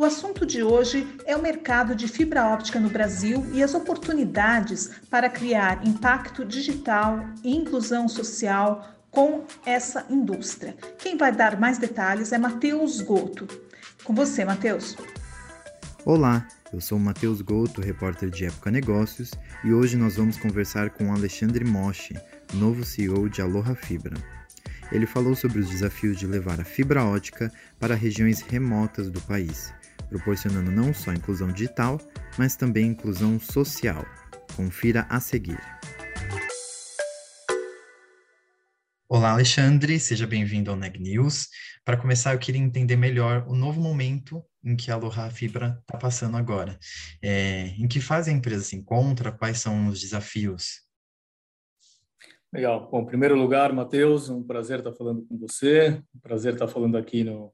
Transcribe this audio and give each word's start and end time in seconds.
O 0.00 0.04
assunto 0.06 0.46
de 0.46 0.62
hoje 0.62 1.06
é 1.26 1.36
o 1.36 1.42
mercado 1.42 1.94
de 1.94 2.08
fibra 2.08 2.46
óptica 2.46 2.80
no 2.80 2.88
Brasil 2.88 3.46
e 3.52 3.62
as 3.62 3.74
oportunidades 3.74 4.92
para 5.10 5.28
criar 5.28 5.86
impacto 5.86 6.42
digital 6.42 7.22
e 7.44 7.54
inclusão 7.54 8.08
social 8.08 8.94
com 9.10 9.44
essa 9.66 10.06
indústria. 10.08 10.74
Quem 10.96 11.18
vai 11.18 11.30
dar 11.30 11.60
mais 11.60 11.76
detalhes 11.76 12.32
é 12.32 12.38
Matheus 12.38 13.02
Goto. 13.02 13.46
Com 14.02 14.14
você, 14.14 14.42
Matheus. 14.42 14.96
Olá, 16.06 16.48
eu 16.72 16.80
sou 16.80 16.98
Matheus 16.98 17.42
Goto, 17.42 17.82
repórter 17.82 18.30
de 18.30 18.46
Época 18.46 18.70
Negócios, 18.70 19.32
e 19.62 19.70
hoje 19.70 19.98
nós 19.98 20.16
vamos 20.16 20.38
conversar 20.38 20.88
com 20.88 21.12
Alexandre 21.12 21.62
Moshi, 21.62 22.14
novo 22.54 22.86
CEO 22.86 23.28
de 23.28 23.42
Aloha 23.42 23.74
Fibra. 23.74 24.16
Ele 24.90 25.04
falou 25.04 25.36
sobre 25.36 25.60
os 25.60 25.68
desafios 25.68 26.16
de 26.16 26.26
levar 26.26 26.58
a 26.58 26.64
fibra 26.64 27.04
ótica 27.04 27.52
para 27.78 27.94
regiões 27.94 28.40
remotas 28.40 29.10
do 29.10 29.20
país, 29.20 29.72
proporcionando 30.08 30.70
não 30.70 30.94
só 30.94 31.12
inclusão 31.12 31.48
digital, 31.48 32.00
mas 32.38 32.56
também 32.56 32.86
inclusão 32.86 33.38
social. 33.38 34.04
Confira 34.56 35.06
a 35.08 35.20
seguir. 35.20 35.60
Olá, 39.08 39.32
Alexandre, 39.32 39.98
seja 39.98 40.26
bem-vindo 40.26 40.70
ao 40.70 40.76
Neg 40.76 40.98
News. 40.98 41.48
Para 41.84 41.96
começar, 41.96 42.32
eu 42.32 42.38
queria 42.38 42.60
entender 42.60 42.94
melhor 42.96 43.44
o 43.48 43.56
novo 43.56 43.80
momento 43.80 44.40
em 44.62 44.76
que 44.76 44.90
a 44.90 44.94
Aloha 44.94 45.30
Fibra 45.30 45.78
está 45.80 45.98
passando 45.98 46.36
agora. 46.36 46.78
É, 47.20 47.68
em 47.78 47.88
que 47.88 48.00
fase 48.00 48.30
a 48.30 48.32
empresa 48.32 48.62
se 48.62 48.76
encontra? 48.76 49.32
Quais 49.32 49.58
são 49.58 49.88
os 49.88 50.00
desafios? 50.00 50.82
Legal. 52.52 52.90
Bom, 52.90 53.02
em 53.02 53.06
primeiro 53.06 53.36
lugar, 53.36 53.72
Matheus, 53.72 54.28
um 54.28 54.42
prazer 54.42 54.78
estar 54.78 54.92
falando 54.92 55.24
com 55.26 55.38
você, 55.38 56.02
um 56.14 56.20
prazer 56.20 56.54
estar 56.54 56.68
falando 56.68 56.96
aqui 56.96 57.24
no 57.24 57.52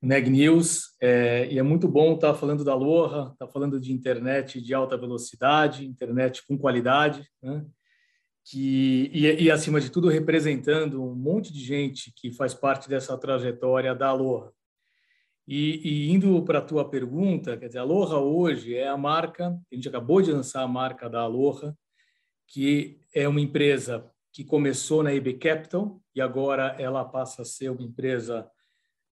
Neg 0.00 0.30
News. 0.30 0.94
É, 1.00 1.46
e 1.50 1.58
é 1.58 1.62
muito 1.62 1.86
bom 1.86 2.14
estar 2.14 2.34
falando 2.34 2.64
da 2.64 2.72
Aloha, 2.72 3.30
estar 3.32 3.48
falando 3.48 3.78
de 3.78 3.92
internet 3.92 4.60
de 4.60 4.74
alta 4.74 4.96
velocidade, 4.96 5.86
internet 5.86 6.46
com 6.46 6.56
qualidade, 6.56 7.28
né? 7.42 7.64
que, 8.44 9.10
e, 9.12 9.44
e, 9.44 9.50
acima 9.50 9.80
de 9.80 9.90
tudo, 9.90 10.08
representando 10.08 11.02
um 11.02 11.14
monte 11.14 11.52
de 11.52 11.60
gente 11.60 12.12
que 12.16 12.32
faz 12.32 12.54
parte 12.54 12.88
dessa 12.88 13.16
trajetória 13.16 13.94
da 13.94 14.08
Aloha. 14.08 14.50
E, 15.46 15.80
e 15.84 16.10
indo 16.10 16.42
para 16.44 16.58
a 16.58 16.62
tua 16.62 16.88
pergunta, 16.88 17.56
quer 17.56 17.66
dizer, 17.66 17.78
a 17.78 17.82
Aloha 17.82 18.18
hoje 18.18 18.74
é 18.74 18.88
a 18.88 18.96
marca, 18.96 19.48
a 19.48 19.74
gente 19.74 19.88
acabou 19.88 20.22
de 20.22 20.32
lançar 20.32 20.62
a 20.62 20.68
marca 20.68 21.08
da 21.08 21.20
Aloha, 21.20 21.76
que 22.46 23.00
é 23.14 23.28
uma 23.28 23.40
empresa 23.40 24.08
que 24.32 24.44
começou 24.44 25.02
na 25.02 25.12
EB 25.12 25.34
Capital 25.34 26.00
e 26.14 26.20
agora 26.20 26.76
ela 26.78 27.04
passa 27.04 27.42
a 27.42 27.44
ser 27.44 27.70
uma 27.70 27.82
empresa 27.82 28.48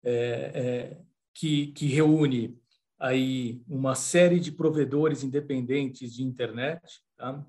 é, 0.05 0.13
é, 0.55 0.99
que, 1.35 1.69
que 1.69 1.87
reúne 1.87 2.59
aí 2.99 3.63
uma 3.69 3.95
série 3.95 4.41
de 4.41 4.51
provedores 4.51 5.23
independentes 5.23 6.15
de 6.15 6.25
internet. 6.25 6.81
Tá? 7.17 7.45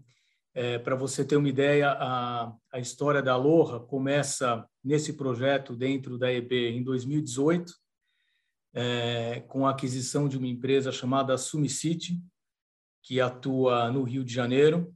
É, 0.53 0.78
Para 0.78 0.96
você 0.96 1.25
ter 1.25 1.38
uma 1.38 1.50
ideia, 1.50 1.91
a, 1.91 2.53
a 2.72 2.79
história 2.79 3.22
da 3.22 3.34
Aloha 3.34 3.79
começa 3.79 4.68
nesse 4.84 5.13
projeto 5.13 5.75
dentro 5.75 6.18
da 6.18 6.31
EB 6.31 6.69
em 6.69 6.84
2018, 6.84 7.74
é, 8.74 9.40
com 9.47 9.66
a 9.66 9.72
aquisição 9.72 10.28
de 10.28 10.38
uma 10.38 10.47
empresa 10.47 10.91
chamada 10.91 11.38
Sumicity, 11.38 12.22
que 13.01 13.19
atua 13.19 13.91
no 13.91 14.03
Rio 14.03 14.24
de 14.24 14.34
Janeiro. 14.34 14.94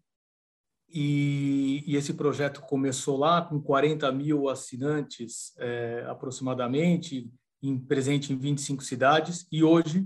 E, 0.88 1.84
e 1.88 1.96
esse 1.96 2.14
projeto 2.14 2.62
começou 2.62 3.18
lá 3.18 3.42
com 3.42 3.60
40 3.60 4.12
mil 4.12 4.48
assinantes 4.48 5.52
é, 5.58 6.06
aproximadamente, 6.08 7.32
em, 7.64 7.80
presente 7.80 8.32
em 8.32 8.38
25 8.38 8.84
cidades. 8.84 9.48
E 9.52 9.64
hoje, 9.64 10.06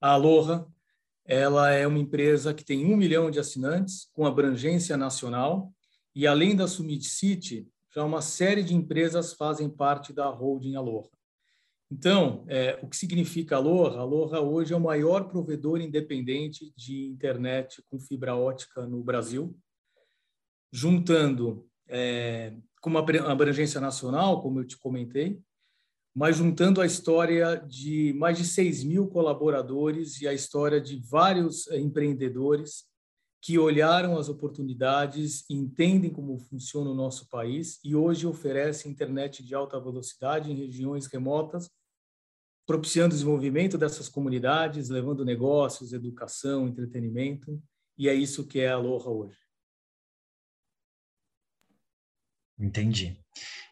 a 0.00 0.10
Aloha 0.10 0.66
ela 1.28 1.70
é 1.70 1.86
uma 1.86 1.98
empresa 1.98 2.54
que 2.54 2.64
tem 2.64 2.86
um 2.86 2.96
milhão 2.96 3.30
de 3.30 3.38
assinantes, 3.38 4.08
com 4.14 4.24
abrangência 4.24 4.96
nacional. 4.96 5.70
E 6.14 6.26
além 6.26 6.56
da 6.56 6.66
Sumicity, 6.66 7.68
já 7.94 8.02
uma 8.02 8.22
série 8.22 8.62
de 8.62 8.74
empresas 8.74 9.34
fazem 9.34 9.68
parte 9.68 10.10
da 10.10 10.26
holding 10.30 10.74
Aloha. 10.74 11.10
Então, 11.90 12.46
é, 12.48 12.78
o 12.82 12.88
que 12.88 12.96
significa 12.96 13.56
Aloha? 13.56 13.98
Aloha 14.00 14.40
hoje 14.40 14.72
é 14.72 14.76
o 14.76 14.80
maior 14.80 15.28
provedor 15.28 15.82
independente 15.82 16.72
de 16.74 17.04
internet 17.04 17.82
com 17.90 18.00
fibra 18.00 18.34
ótica 18.34 18.86
no 18.86 19.02
Brasil, 19.04 19.54
juntando 20.72 21.68
é, 21.86 22.56
com 22.80 22.88
uma 22.88 23.00
abrangência 23.00 23.82
nacional, 23.82 24.40
como 24.40 24.60
eu 24.60 24.66
te 24.66 24.78
comentei, 24.78 25.38
mas 26.18 26.36
juntando 26.36 26.80
a 26.80 26.86
história 26.86 27.62
de 27.64 28.12
mais 28.14 28.36
de 28.36 28.44
6 28.44 28.82
mil 28.82 29.06
colaboradores 29.06 30.20
e 30.20 30.26
a 30.26 30.34
história 30.34 30.80
de 30.80 30.96
vários 30.96 31.68
é, 31.68 31.78
empreendedores 31.78 32.86
que 33.40 33.56
olharam 33.56 34.18
as 34.18 34.28
oportunidades, 34.28 35.48
entendem 35.48 36.10
como 36.10 36.36
funciona 36.36 36.90
o 36.90 36.94
nosso 36.94 37.28
país 37.28 37.78
e 37.84 37.94
hoje 37.94 38.26
oferecem 38.26 38.90
internet 38.90 39.44
de 39.44 39.54
alta 39.54 39.78
velocidade 39.78 40.50
em 40.50 40.56
regiões 40.56 41.06
remotas, 41.06 41.70
propiciando 42.66 43.14
o 43.14 43.16
desenvolvimento 43.16 43.78
dessas 43.78 44.08
comunidades, 44.08 44.88
levando 44.88 45.24
negócios, 45.24 45.92
educação, 45.92 46.66
entretenimento, 46.66 47.62
e 47.96 48.08
é 48.08 48.14
isso 48.14 48.44
que 48.44 48.58
é 48.58 48.70
a 48.70 48.74
Aloha 48.74 49.08
hoje. 49.08 49.47
Entendi. 52.58 53.20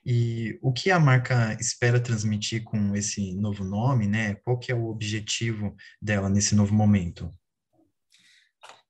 E 0.05 0.59
o 0.63 0.73
que 0.73 0.91
a 0.91 1.01
marca 1.01 1.57
espera 1.61 1.99
transmitir 1.99 2.63
com 2.63 2.95
esse 2.95 3.35
novo 3.35 3.65
nome, 3.65 4.07
né? 4.07 4.37
Qual 4.37 4.57
que 4.57 4.71
é 4.71 4.75
o 4.75 4.87
objetivo 4.87 5.75
dela 6.01 6.29
nesse 6.29 6.55
novo 6.55 6.73
momento? 6.73 7.29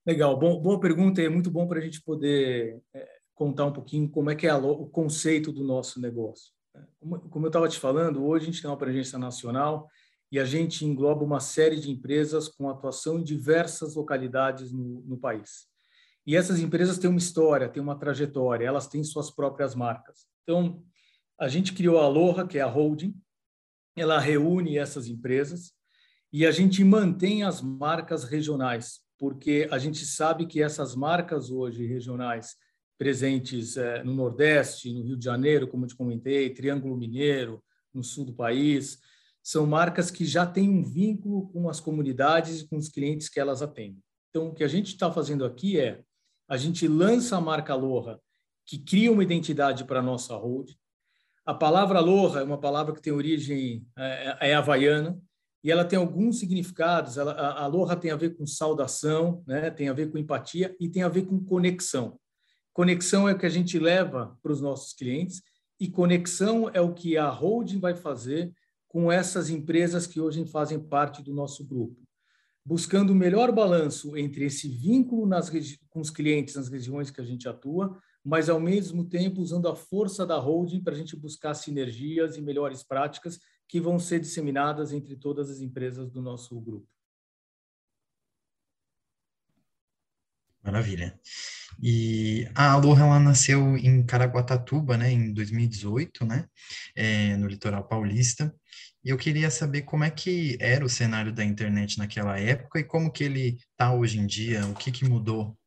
Legal, 0.05 0.37
bom, 0.37 0.61
boa 0.61 0.79
pergunta 0.79 1.21
e 1.21 1.25
é 1.25 1.29
muito 1.29 1.49
bom 1.49 1.67
para 1.67 1.79
a 1.79 1.81
gente 1.81 2.01
poder 2.03 2.79
é, 2.93 3.09
contar 3.33 3.65
um 3.65 3.73
pouquinho 3.73 4.07
como 4.09 4.29
é 4.29 4.35
que 4.35 4.47
é 4.47 4.51
a, 4.51 4.57
o 4.57 4.87
conceito 4.87 5.51
do 5.51 5.63
nosso 5.63 5.99
negócio. 5.99 6.53
Como, 6.99 7.19
como 7.29 7.45
eu 7.45 7.49
estava 7.49 7.67
te 7.67 7.79
falando, 7.79 8.23
hoje 8.23 8.43
a 8.43 8.45
gente 8.45 8.61
tem 8.61 8.69
uma 8.69 8.77
presença 8.77 9.17
nacional 9.17 9.89
e 10.31 10.39
a 10.39 10.45
gente 10.45 10.85
engloba 10.85 11.23
uma 11.23 11.39
série 11.39 11.79
de 11.79 11.89
empresas 11.89 12.47
com 12.47 12.69
atuação 12.69 13.19
em 13.19 13.23
diversas 13.23 13.95
localidades 13.95 14.71
no, 14.71 15.01
no 15.01 15.17
país. 15.17 15.67
E 16.27 16.35
essas 16.35 16.59
empresas 16.59 16.99
têm 16.99 17.09
uma 17.09 17.17
história, 17.17 17.69
têm 17.69 17.81
uma 17.81 17.97
trajetória, 17.97 18.67
elas 18.67 18.87
têm 18.87 19.03
suas 19.03 19.31
próprias 19.31 19.73
marcas. 19.73 20.27
Então, 20.43 20.83
a 21.39 21.47
gente 21.47 21.73
criou 21.73 21.99
a 21.99 22.03
Aloha, 22.03 22.45
que 22.45 22.59
é 22.59 22.61
a 22.61 22.67
holding, 22.67 23.15
ela 23.95 24.19
reúne 24.19 24.77
essas 24.77 25.07
empresas 25.07 25.71
e 26.31 26.45
a 26.45 26.51
gente 26.51 26.83
mantém 26.83 27.43
as 27.43 27.61
marcas 27.61 28.25
regionais 28.25 29.07
porque 29.17 29.67
a 29.71 29.77
gente 29.77 30.05
sabe 30.05 30.45
que 30.45 30.61
essas 30.61 30.95
marcas 30.95 31.49
hoje 31.49 31.85
regionais 31.85 32.55
presentes 32.97 33.77
é, 33.77 34.03
no 34.03 34.13
Nordeste, 34.13 34.93
no 34.93 35.03
Rio 35.03 35.17
de 35.17 35.25
Janeiro, 35.25 35.67
como 35.67 35.85
eu 35.85 35.89
te 35.89 35.95
comentei, 35.95 36.53
Triângulo 36.53 36.97
Mineiro, 36.97 37.63
no 37.93 38.03
sul 38.03 38.25
do 38.25 38.33
país, 38.33 38.99
são 39.41 39.65
marcas 39.65 40.11
que 40.11 40.25
já 40.25 40.45
têm 40.45 40.69
um 40.69 40.83
vínculo 40.83 41.47
com 41.49 41.69
as 41.69 41.79
comunidades 41.79 42.61
e 42.61 42.67
com 42.67 42.77
os 42.77 42.89
clientes 42.89 43.29
que 43.29 43.39
elas 43.39 43.61
atendem. 43.61 44.03
Então, 44.29 44.49
o 44.49 44.53
que 44.53 44.63
a 44.63 44.67
gente 44.67 44.87
está 44.87 45.11
fazendo 45.11 45.45
aqui 45.45 45.79
é 45.79 46.03
a 46.47 46.57
gente 46.57 46.87
lança 46.87 47.37
a 47.37 47.41
marca 47.41 47.73
Aloha, 47.73 48.19
que 48.65 48.77
cria 48.77 49.11
uma 49.11 49.23
identidade 49.23 49.83
para 49.83 49.99
a 49.99 50.03
nossa 50.03 50.35
hold. 50.35 50.71
A 51.45 51.53
palavra 51.53 51.99
Aloha 51.99 52.41
é 52.41 52.43
uma 52.43 52.59
palavra 52.59 52.93
que 52.93 53.01
tem 53.01 53.13
origem 53.13 53.85
é, 53.97 54.49
é 54.49 54.55
havaiana, 54.55 55.19
e 55.63 55.71
ela 55.71 55.83
tem 55.83 55.99
alguns 55.99 56.39
significados. 56.39 57.17
Ela, 57.17 57.33
a 57.33 57.63
aloha 57.65 57.95
tem 57.95 58.11
a 58.11 58.15
ver 58.15 58.37
com 58.37 58.45
saudação, 58.45 59.43
né? 59.45 59.69
tem 59.69 59.89
a 59.89 59.93
ver 59.93 60.09
com 60.09 60.17
empatia 60.17 60.73
e 60.79 60.87
tem 60.87 61.03
a 61.03 61.09
ver 61.09 61.25
com 61.25 61.43
conexão. 61.43 62.17
Conexão 62.71 63.27
é 63.27 63.33
o 63.33 63.37
que 63.37 63.45
a 63.45 63.49
gente 63.49 63.77
leva 63.79 64.37
para 64.41 64.51
os 64.51 64.61
nossos 64.61 64.93
clientes 64.93 65.41
e 65.79 65.89
conexão 65.89 66.69
é 66.73 66.79
o 66.79 66.93
que 66.93 67.17
a 67.17 67.29
holding 67.29 67.79
vai 67.79 67.95
fazer 67.95 68.53
com 68.87 69.11
essas 69.11 69.49
empresas 69.49 70.07
que 70.07 70.21
hoje 70.21 70.45
fazem 70.45 70.79
parte 70.79 71.21
do 71.21 71.33
nosso 71.33 71.65
grupo, 71.65 71.97
buscando 72.67 73.11
o 73.11 73.15
melhor 73.15 73.49
balanço 73.49 74.17
entre 74.17 74.43
esse 74.43 74.67
vínculo 74.67 75.25
nas, 75.25 75.49
com 75.89 76.01
os 76.01 76.09
clientes 76.09 76.55
nas 76.55 76.67
regiões 76.67 77.09
que 77.09 77.21
a 77.21 77.23
gente 77.23 77.47
atua, 77.47 77.97
mas 78.21 78.49
ao 78.49 78.59
mesmo 78.59 79.05
tempo 79.05 79.39
usando 79.39 79.69
a 79.69 79.75
força 79.75 80.25
da 80.25 80.37
holding 80.37 80.83
para 80.83 80.93
a 80.93 80.97
gente 80.97 81.15
buscar 81.15 81.53
sinergias 81.53 82.35
e 82.35 82.41
melhores 82.41 82.83
práticas 82.83 83.39
que 83.69 83.79
vão 83.79 83.97
ser 83.97 84.19
disseminadas 84.19 84.91
entre 84.91 85.15
todas 85.15 85.49
as 85.49 85.61
empresas 85.61 86.11
do 86.11 86.21
nosso 86.21 86.59
grupo. 86.59 86.96
Maravilha. 90.67 91.17
E 91.81 92.45
a 92.53 92.73
Aloha 92.73 93.05
ela 93.05 93.19
nasceu 93.19 93.77
em 93.77 94.05
Caraguatatuba, 94.05 94.97
né, 94.97 95.09
em 95.11 95.31
2018, 95.31 96.25
né, 96.25 96.45
é, 96.93 97.37
no 97.37 97.47
litoral 97.47 97.87
paulista. 97.87 98.53
E 99.01 99.09
eu 99.09 99.17
queria 99.17 99.49
saber 99.49 99.83
como 99.83 100.03
é 100.03 100.09
que 100.09 100.57
era 100.59 100.83
o 100.83 100.89
cenário 100.89 101.31
da 101.31 101.45
internet 101.45 101.97
naquela 101.97 102.37
época 102.37 102.79
e 102.79 102.83
como 102.83 103.09
que 103.09 103.23
ele 103.23 103.57
está 103.71 103.93
hoje 103.93 104.19
em 104.19 104.27
dia, 104.27 104.65
o 104.65 104.73
que, 104.73 104.91
que 104.91 105.05
mudou. 105.07 105.57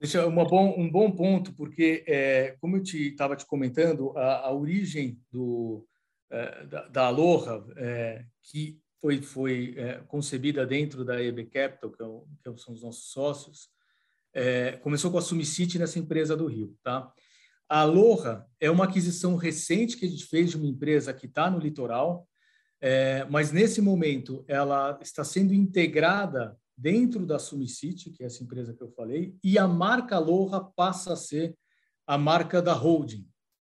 Deixa 0.00 0.26
uma 0.26 0.46
bom, 0.46 0.74
um 0.78 0.90
bom 0.90 1.10
ponto, 1.10 1.52
porque, 1.52 2.02
é, 2.06 2.56
como 2.58 2.78
eu 2.78 2.82
estava 2.82 3.36
te, 3.36 3.44
te, 3.44 3.46
comentando, 3.46 4.16
a, 4.16 4.46
a 4.46 4.52
origem 4.54 5.20
do, 5.30 5.86
é, 6.30 6.64
da, 6.64 6.88
da 6.88 7.06
Aloha, 7.08 7.62
é, 7.76 8.24
que 8.42 8.78
foi, 9.00 9.22
foi 9.22 9.74
é, 9.76 9.94
concebida 10.06 10.66
dentro 10.66 11.04
da 11.04 11.22
EB 11.22 11.46
Capital, 11.46 11.90
que, 11.90 12.02
é 12.48 12.52
que, 12.52 12.60
são 12.60 12.74
os 12.74 12.82
nossos 12.82 13.10
sócios, 13.10 13.68
é, 14.32 14.72
começou 14.78 15.10
com 15.10 15.18
a 15.18 15.22
Sumicity 15.22 15.78
nessa 15.78 15.98
empresa 15.98 16.36
do 16.36 16.46
Rio. 16.46 16.76
Tá? 16.82 17.12
A 17.68 17.80
Aloha 17.80 18.46
é 18.60 18.70
uma 18.70 18.84
aquisição 18.84 19.36
recente 19.36 19.96
que 19.96 20.04
a 20.04 20.08
gente 20.08 20.26
fez 20.26 20.50
de 20.50 20.56
uma 20.56 20.66
empresa 20.66 21.14
que 21.14 21.26
está 21.26 21.50
no 21.50 21.58
litoral, 21.58 22.28
é, 22.80 23.24
mas 23.30 23.52
nesse 23.52 23.80
momento 23.80 24.44
ela 24.46 24.98
está 25.02 25.24
sendo 25.24 25.54
integrada 25.54 26.56
dentro 26.76 27.26
da 27.26 27.38
Sumicity, 27.38 28.10
que 28.10 28.22
é 28.22 28.26
essa 28.26 28.42
empresa 28.42 28.74
que 28.74 28.82
eu 28.82 28.90
falei, 28.90 29.36
e 29.44 29.58
a 29.58 29.68
marca 29.68 30.16
Aloha 30.16 30.60
passa 30.60 31.12
a 31.12 31.16
ser 31.16 31.56
a 32.06 32.18
marca 32.18 32.60
da 32.60 32.72
holding, 32.72 33.29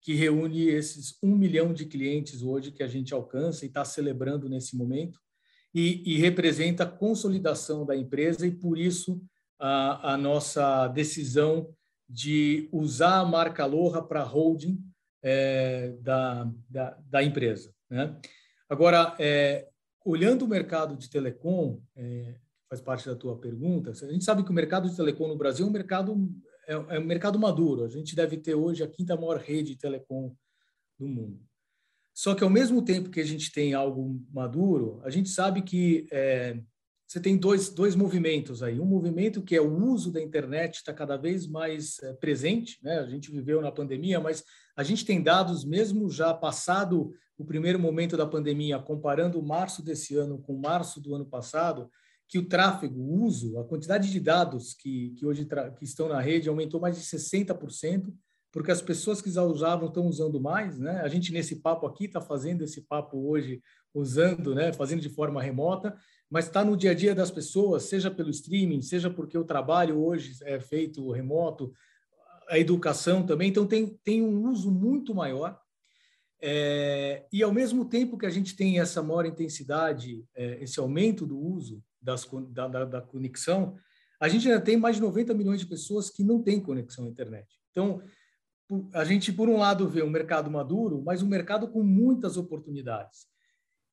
que 0.01 0.15
reúne 0.15 0.67
esses 0.67 1.17
um 1.21 1.35
milhão 1.35 1.73
de 1.73 1.85
clientes 1.85 2.41
hoje 2.41 2.71
que 2.71 2.81
a 2.81 2.87
gente 2.87 3.13
alcança 3.13 3.63
e 3.63 3.67
está 3.67 3.85
celebrando 3.85 4.49
nesse 4.49 4.75
momento, 4.75 5.19
e, 5.73 6.03
e, 6.05 6.17
representa 6.17 6.83
a 6.83 6.91
consolidação 6.91 7.85
da 7.85 7.95
empresa 7.95 8.45
e, 8.45 8.51
por 8.51 8.77
isso, 8.77 9.23
a, 9.57 10.13
a 10.13 10.17
nossa 10.17 10.87
decisão 10.89 11.73
de 12.09 12.67
usar 12.73 13.19
a 13.19 13.25
marca 13.25 13.63
Aloha 13.63 14.01
para 14.01 14.21
holding 14.21 14.83
é, 15.23 15.95
da, 16.01 16.51
da, 16.69 16.97
da, 17.05 17.23
empresa. 17.23 17.73
Né? 17.89 18.19
Agora, 18.69 19.15
é, 19.17 19.69
olhando 20.03 20.43
o 20.43 20.47
mercado 20.47 20.97
de 20.97 21.09
telecom, 21.09 21.79
é, 21.95 22.35
faz 22.67 22.81
parte 22.81 23.05
da 23.05 23.15
tua 23.15 23.37
pergunta, 23.39 23.91
a 23.91 24.11
gente 24.11 24.25
sabe 24.25 24.43
que 24.43 24.51
o 24.51 24.53
mercado 24.53 24.89
de 24.89 24.95
telecom 24.95 25.27
no 25.27 25.37
Brasil 25.37 25.65
é 25.65 25.69
um 25.69 25.71
mercado 25.71 26.29
é, 26.67 26.73
é 26.73 26.99
um 26.99 27.05
mercado 27.05 27.39
maduro. 27.39 27.83
A 27.83 27.89
gente 27.89 28.15
deve 28.15 28.37
ter 28.37 28.55
hoje 28.55 28.83
a 28.83 28.87
quinta 28.87 29.15
maior 29.15 29.37
rede 29.37 29.71
de 29.71 29.79
telecom 29.79 30.35
do 30.97 31.07
mundo. 31.07 31.39
Só 32.13 32.35
que 32.35 32.43
ao 32.43 32.49
mesmo 32.49 32.83
tempo 32.83 33.09
que 33.09 33.19
a 33.19 33.25
gente 33.25 33.51
tem 33.51 33.73
algo 33.73 34.21
maduro, 34.31 35.01
a 35.03 35.09
gente 35.09 35.29
sabe 35.29 35.61
que 35.61 36.07
é, 36.11 36.59
você 37.07 37.19
tem 37.19 37.37
dois, 37.37 37.69
dois 37.69 37.95
movimentos 37.95 38.61
aí. 38.61 38.79
Um 38.79 38.85
movimento 38.85 39.41
que 39.41 39.55
é 39.55 39.61
o 39.61 39.73
uso 39.85 40.11
da 40.11 40.21
internet 40.21 40.75
está 40.75 40.93
cada 40.93 41.17
vez 41.17 41.47
mais 41.47 42.01
é, 42.03 42.13
presente, 42.13 42.79
né? 42.83 42.99
A 42.99 43.07
gente 43.07 43.31
viveu 43.31 43.61
na 43.61 43.71
pandemia, 43.71 44.19
mas 44.19 44.43
a 44.75 44.83
gente 44.83 45.05
tem 45.05 45.21
dados 45.21 45.65
mesmo 45.65 46.09
já 46.09 46.33
passado 46.33 47.11
o 47.37 47.43
primeiro 47.43 47.79
momento 47.79 48.15
da 48.15 48.25
pandemia, 48.25 48.79
comparando 48.79 49.41
março 49.41 49.83
desse 49.83 50.15
ano 50.15 50.39
com 50.39 50.55
março 50.55 51.01
do 51.01 51.15
ano 51.15 51.25
passado, 51.25 51.89
que 52.31 52.39
o 52.39 52.47
tráfego, 52.47 52.97
o 52.97 53.25
uso, 53.25 53.59
a 53.59 53.65
quantidade 53.65 54.09
de 54.09 54.17
dados 54.17 54.73
que, 54.73 55.09
que 55.17 55.25
hoje 55.25 55.45
que 55.77 55.83
estão 55.83 56.07
na 56.07 56.21
rede 56.21 56.47
aumentou 56.47 56.79
mais 56.79 56.95
de 56.95 57.03
60%, 57.03 58.09
porque 58.53 58.71
as 58.71 58.81
pessoas 58.81 59.21
que 59.21 59.29
já 59.29 59.43
usavam 59.43 59.89
estão 59.89 60.07
usando 60.07 60.39
mais, 60.39 60.79
né? 60.79 61.01
A 61.01 61.09
gente 61.09 61.33
nesse 61.33 61.57
papo 61.57 61.85
aqui 61.85 62.05
está 62.05 62.21
fazendo 62.21 62.63
esse 62.63 62.83
papo 62.83 63.29
hoje 63.29 63.61
usando, 63.93 64.55
né? 64.55 64.71
Fazendo 64.71 65.01
de 65.01 65.09
forma 65.09 65.41
remota, 65.41 65.93
mas 66.29 66.45
está 66.45 66.63
no 66.63 66.77
dia 66.77 66.91
a 66.91 66.93
dia 66.93 67.13
das 67.13 67.29
pessoas, 67.29 67.83
seja 67.83 68.09
pelo 68.09 68.29
streaming, 68.29 68.81
seja 68.81 69.09
porque 69.09 69.37
o 69.37 69.43
trabalho 69.43 70.01
hoje 70.01 70.31
é 70.43 70.57
feito 70.57 71.11
remoto, 71.11 71.73
a 72.47 72.57
educação 72.57 73.25
também, 73.25 73.49
então 73.49 73.67
tem, 73.67 73.99
tem 74.05 74.21
um 74.21 74.49
uso 74.49 74.71
muito 74.71 75.13
maior. 75.13 75.59
É, 76.41 77.25
e 77.29 77.43
ao 77.43 77.51
mesmo 77.51 77.83
tempo 77.83 78.17
que 78.17 78.25
a 78.25 78.29
gente 78.29 78.55
tem 78.55 78.79
essa 78.79 79.03
maior 79.03 79.25
intensidade, 79.25 80.23
é, 80.33 80.63
esse 80.63 80.79
aumento 80.79 81.25
do 81.25 81.37
uso, 81.37 81.83
das, 82.01 82.27
da, 82.49 82.67
da, 82.67 82.85
da, 82.85 83.01
conexão, 83.01 83.75
a 84.19 84.27
gente 84.27 84.47
ainda 84.47 84.61
tem 84.61 84.77
mais 84.77 84.95
de 84.95 85.01
90 85.01 85.33
milhões 85.33 85.59
de 85.59 85.65
pessoas 85.65 86.09
que 86.09 86.23
não 86.23 86.41
têm 86.41 86.59
conexão 86.59 87.05
à 87.05 87.07
internet. 87.07 87.47
Então, 87.71 88.01
a 88.93 89.03
gente, 89.03 89.33
por 89.33 89.49
um 89.49 89.57
lado, 89.57 89.89
vê 89.89 90.01
um 90.01 90.09
mercado 90.09 90.49
maduro, 90.49 91.01
mas 91.03 91.21
um 91.21 91.27
mercado 91.27 91.67
com 91.67 91.83
muitas 91.83 92.37
oportunidades. 92.37 93.27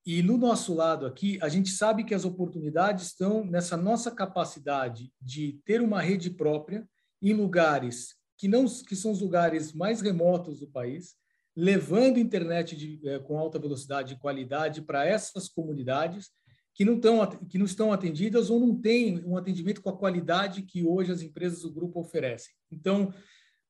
E 0.06 0.22
no 0.22 0.38
nosso 0.38 0.75
lado 0.75 1.05
aqui, 1.05 1.38
a 1.43 1.49
gente 1.49 1.70
sabe 1.70 2.05
que 2.05 2.14
as 2.14 2.25
oportunidades 2.25 3.06
estão 3.06 3.44
nessa 3.44 3.76
nossa 3.76 4.10
capacidade 4.10 5.12
de 5.20 5.60
ter 5.64 5.82
uma 5.82 6.00
rede 6.00 6.31
própria 6.31 6.88
em 7.20 7.34
lugares 7.34 8.16
que 8.38 8.46
não 8.46 8.64
que 8.66 8.94
são 8.94 9.10
os 9.10 9.20
lugares 9.20 9.72
mais 9.72 10.00
remotos 10.00 10.60
do 10.60 10.69
país, 10.69 11.16
levando 11.56 12.20
internet 12.20 12.76
de, 12.76 13.00
é, 13.06 13.19
com 13.19 13.37
alta 13.37 13.58
velocidade 13.58 14.14
e 14.14 14.19
qualidade 14.19 14.81
para 14.81 15.05
essas 15.05 15.49
comunidades 15.49 16.31
que 16.79 16.85
não, 16.85 16.95
estão, 16.95 17.27
que 17.49 17.59
não 17.59 17.67
estão 17.67 17.93
atendidas 17.93 18.51
ou 18.51 18.61
não 18.61 18.81
têm 18.81 19.21
um 19.27 19.37
atendimento 19.37 19.83
com 19.83 19.91
a 19.91 19.97
qualidade 19.97 20.63
que 20.63 20.85
hoje 20.85 21.11
as 21.11 21.23
empresas 21.23 21.63
do 21.63 21.73
grupo 21.73 21.99
oferecem. 21.99 22.55
Então, 22.71 23.13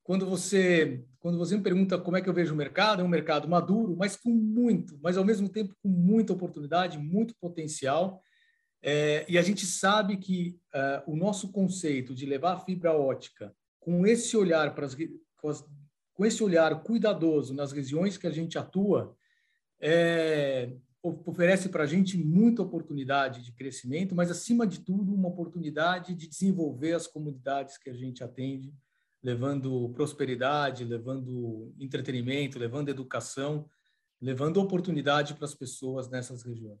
quando 0.03 0.27
você 0.27 1.03
quando 1.17 1.35
você 1.35 1.57
me 1.57 1.63
pergunta 1.63 1.97
como 1.97 2.17
é 2.17 2.21
que 2.21 2.29
eu 2.29 2.33
vejo 2.35 2.53
o 2.53 2.57
mercado, 2.57 3.01
é 3.01 3.03
um 3.03 3.07
mercado 3.07 3.49
maduro, 3.49 3.97
mas 3.97 4.15
com 4.15 4.29
muito, 4.29 4.99
mas 5.01 5.17
ao 5.17 5.25
mesmo 5.25 5.49
tempo 5.49 5.75
com 5.81 5.89
muita 5.89 6.33
oportunidade, 6.33 6.99
muito 6.99 7.33
potencial. 7.41 8.21
É, 8.79 9.25
e 9.27 9.39
a 9.39 9.41
gente 9.41 9.65
sabe 9.65 10.17
que 10.17 10.59
uh, 10.75 11.11
o 11.11 11.15
nosso 11.15 11.51
conceito 11.51 12.13
de 12.13 12.27
levar 12.27 12.53
a 12.53 12.59
fibra 12.59 12.93
ótica 12.93 13.51
com 13.79 14.05
esse 14.05 14.37
olhar 14.37 14.75
para 14.75 14.85
as, 14.85 14.95
com, 15.35 15.49
as, 15.49 15.65
com 16.13 16.25
esse 16.27 16.43
olhar 16.43 16.83
cuidadoso 16.83 17.55
nas 17.55 17.71
regiões 17.71 18.17
que 18.17 18.27
a 18.27 18.31
gente 18.31 18.55
atua, 18.55 19.17
é, 19.81 20.75
oferece 21.01 21.69
para 21.69 21.83
a 21.83 21.87
gente 21.87 22.17
muita 22.17 22.61
oportunidade 22.61 23.41
de 23.41 23.51
crescimento, 23.53 24.15
mas, 24.15 24.29
acima 24.29 24.67
de 24.67 24.79
tudo, 24.79 25.13
uma 25.13 25.29
oportunidade 25.29 26.13
de 26.13 26.27
desenvolver 26.27 26.93
as 26.93 27.07
comunidades 27.07 27.77
que 27.77 27.89
a 27.89 27.93
gente 27.93 28.23
atende, 28.23 28.73
levando 29.23 29.89
prosperidade, 29.89 30.83
levando 30.83 31.73
entretenimento, 31.79 32.59
levando 32.59 32.89
educação, 32.89 33.69
levando 34.21 34.57
oportunidade 34.57 35.33
para 35.33 35.45
as 35.45 35.53
pessoas 35.53 36.09
nessas 36.09 36.43
regiões. 36.43 36.79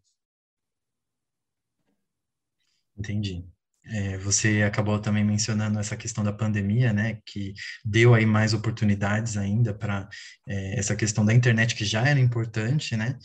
Entendi. 2.97 3.45
É, 3.85 4.17
você 4.17 4.61
acabou 4.61 4.99
também 4.99 5.23
mencionando 5.23 5.79
essa 5.79 5.95
questão 5.95 6.23
da 6.23 6.33
pandemia, 6.33 6.91
né, 6.91 7.21
que 7.25 7.53
deu 7.83 8.13
aí 8.13 8.25
mais 8.25 8.53
oportunidades 8.53 9.37
ainda 9.37 9.73
para 9.73 10.07
é, 10.45 10.77
essa 10.77 10.95
questão 10.95 11.25
da 11.25 11.33
internet 11.33 11.75
que 11.75 11.85
já 11.85 12.05
era 12.05 12.19
importante, 12.19 12.97
né, 12.97 13.17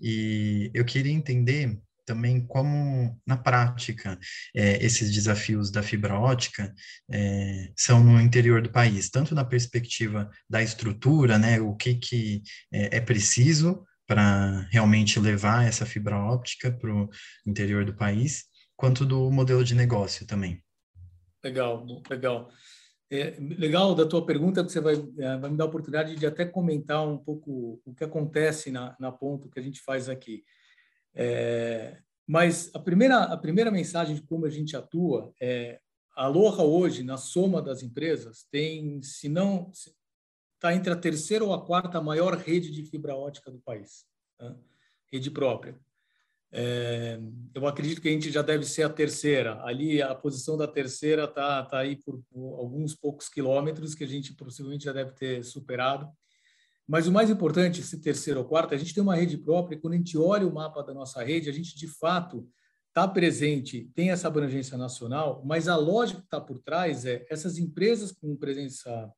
e 0.00 0.70
eu 0.74 0.84
queria 0.84 1.12
entender 1.12 1.78
também 2.06 2.40
como, 2.46 3.20
na 3.26 3.36
prática, 3.36 4.18
é, 4.54 4.82
esses 4.82 5.12
desafios 5.12 5.70
da 5.70 5.82
fibra 5.82 6.18
ótica 6.18 6.72
é, 7.10 7.72
são 7.76 8.02
no 8.02 8.20
interior 8.20 8.62
do 8.62 8.70
país, 8.70 9.10
tanto 9.10 9.34
na 9.34 9.44
perspectiva 9.44 10.30
da 10.48 10.62
estrutura, 10.62 11.36
né, 11.36 11.60
o 11.60 11.74
que, 11.74 11.96
que 11.96 12.42
é, 12.72 12.98
é 12.98 13.00
preciso 13.00 13.84
para 14.06 14.60
realmente 14.70 15.18
levar 15.18 15.66
essa 15.66 15.84
fibra 15.84 16.16
óptica 16.16 16.70
para 16.70 16.94
o 16.94 17.10
interior 17.44 17.84
do 17.84 17.96
país, 17.96 18.44
quanto 18.76 19.04
do 19.04 19.28
modelo 19.32 19.64
de 19.64 19.74
negócio 19.74 20.24
também. 20.24 20.62
Legal, 21.42 21.84
legal. 22.08 22.48
É, 23.08 23.36
legal 23.38 23.94
da 23.94 24.04
tua 24.04 24.26
pergunta, 24.26 24.64
que 24.64 24.72
você 24.72 24.80
vai, 24.80 24.94
é, 24.94 25.36
vai 25.38 25.50
me 25.50 25.56
dar 25.56 25.64
a 25.64 25.68
oportunidade 25.68 26.16
de 26.16 26.26
até 26.26 26.44
comentar 26.44 27.06
um 27.06 27.16
pouco 27.16 27.80
o 27.84 27.94
que 27.94 28.02
acontece 28.02 28.70
na, 28.70 28.96
na 28.98 29.12
ponto 29.12 29.48
que 29.48 29.60
a 29.60 29.62
gente 29.62 29.80
faz 29.80 30.08
aqui. 30.08 30.44
É, 31.14 31.98
mas 32.26 32.70
a 32.74 32.80
primeira, 32.80 33.22
a 33.22 33.36
primeira 33.36 33.70
mensagem 33.70 34.16
de 34.16 34.22
como 34.22 34.44
a 34.44 34.50
gente 34.50 34.76
atua 34.76 35.32
é 35.40 35.80
a 36.16 36.24
Aloha 36.24 36.62
hoje, 36.64 37.02
na 37.02 37.16
soma 37.16 37.62
das 37.62 37.82
empresas, 37.82 38.44
tem, 38.50 39.00
se 39.02 39.28
não, 39.28 39.70
está 40.54 40.74
entre 40.74 40.92
a 40.92 40.96
terceira 40.96 41.44
ou 41.44 41.52
a 41.52 41.64
quarta 41.64 42.00
maior 42.00 42.34
rede 42.36 42.72
de 42.72 42.82
fibra 42.82 43.14
ótica 43.14 43.50
do 43.50 43.60
país, 43.60 44.04
tá? 44.36 44.56
rede 45.12 45.30
própria. 45.30 45.78
É, 46.52 47.18
eu 47.54 47.66
acredito 47.66 48.00
que 48.00 48.08
a 48.08 48.12
gente 48.12 48.30
já 48.30 48.42
deve 48.42 48.64
ser 48.64 48.84
a 48.84 48.88
terceira. 48.88 49.62
Ali, 49.64 50.00
a 50.00 50.14
posição 50.14 50.56
da 50.56 50.66
terceira 50.66 51.24
está 51.24 51.64
tá 51.64 51.78
aí 51.78 51.96
por, 51.96 52.22
por, 52.30 52.58
alguns 52.58 52.94
poucos 52.94 53.28
quilômetros 53.28 53.94
que 53.94 54.04
a 54.04 54.08
gente 54.08 54.34
possivelmente 54.34 54.84
já 54.84 54.92
deve 54.92 55.12
ter 55.12 55.44
superado. 55.44 56.08
Mas 56.86 57.06
o 57.08 57.12
mais 57.12 57.28
importante, 57.30 57.80
esse 57.80 58.00
terceiro 58.00 58.40
ou 58.40 58.46
quarto, 58.46 58.74
a 58.74 58.76
gente 58.76 58.94
tem 58.94 59.02
uma 59.02 59.16
rede 59.16 59.36
própria. 59.36 59.78
Quando 59.78 59.94
a 59.94 59.96
gente 59.96 60.16
olha 60.16 60.46
o 60.46 60.54
mapa 60.54 60.82
da 60.82 60.94
nossa 60.94 61.22
rede, 61.22 61.50
a 61.50 61.52
gente 61.52 61.76
de 61.76 61.88
fato 61.88 62.48
está 62.88 63.06
presente, 63.06 63.90
tem 63.94 64.10
essa 64.10 64.28
abrangência 64.28 64.78
nacional, 64.78 65.42
mas 65.44 65.68
a 65.68 65.76
lógica 65.76 66.20
que 66.20 66.26
está 66.26 66.40
por 66.40 66.58
trás 66.60 67.04
é 67.04 67.26
essas 67.28 67.58
empresas 67.58 68.10
com 68.10 68.34
presença 68.34 69.12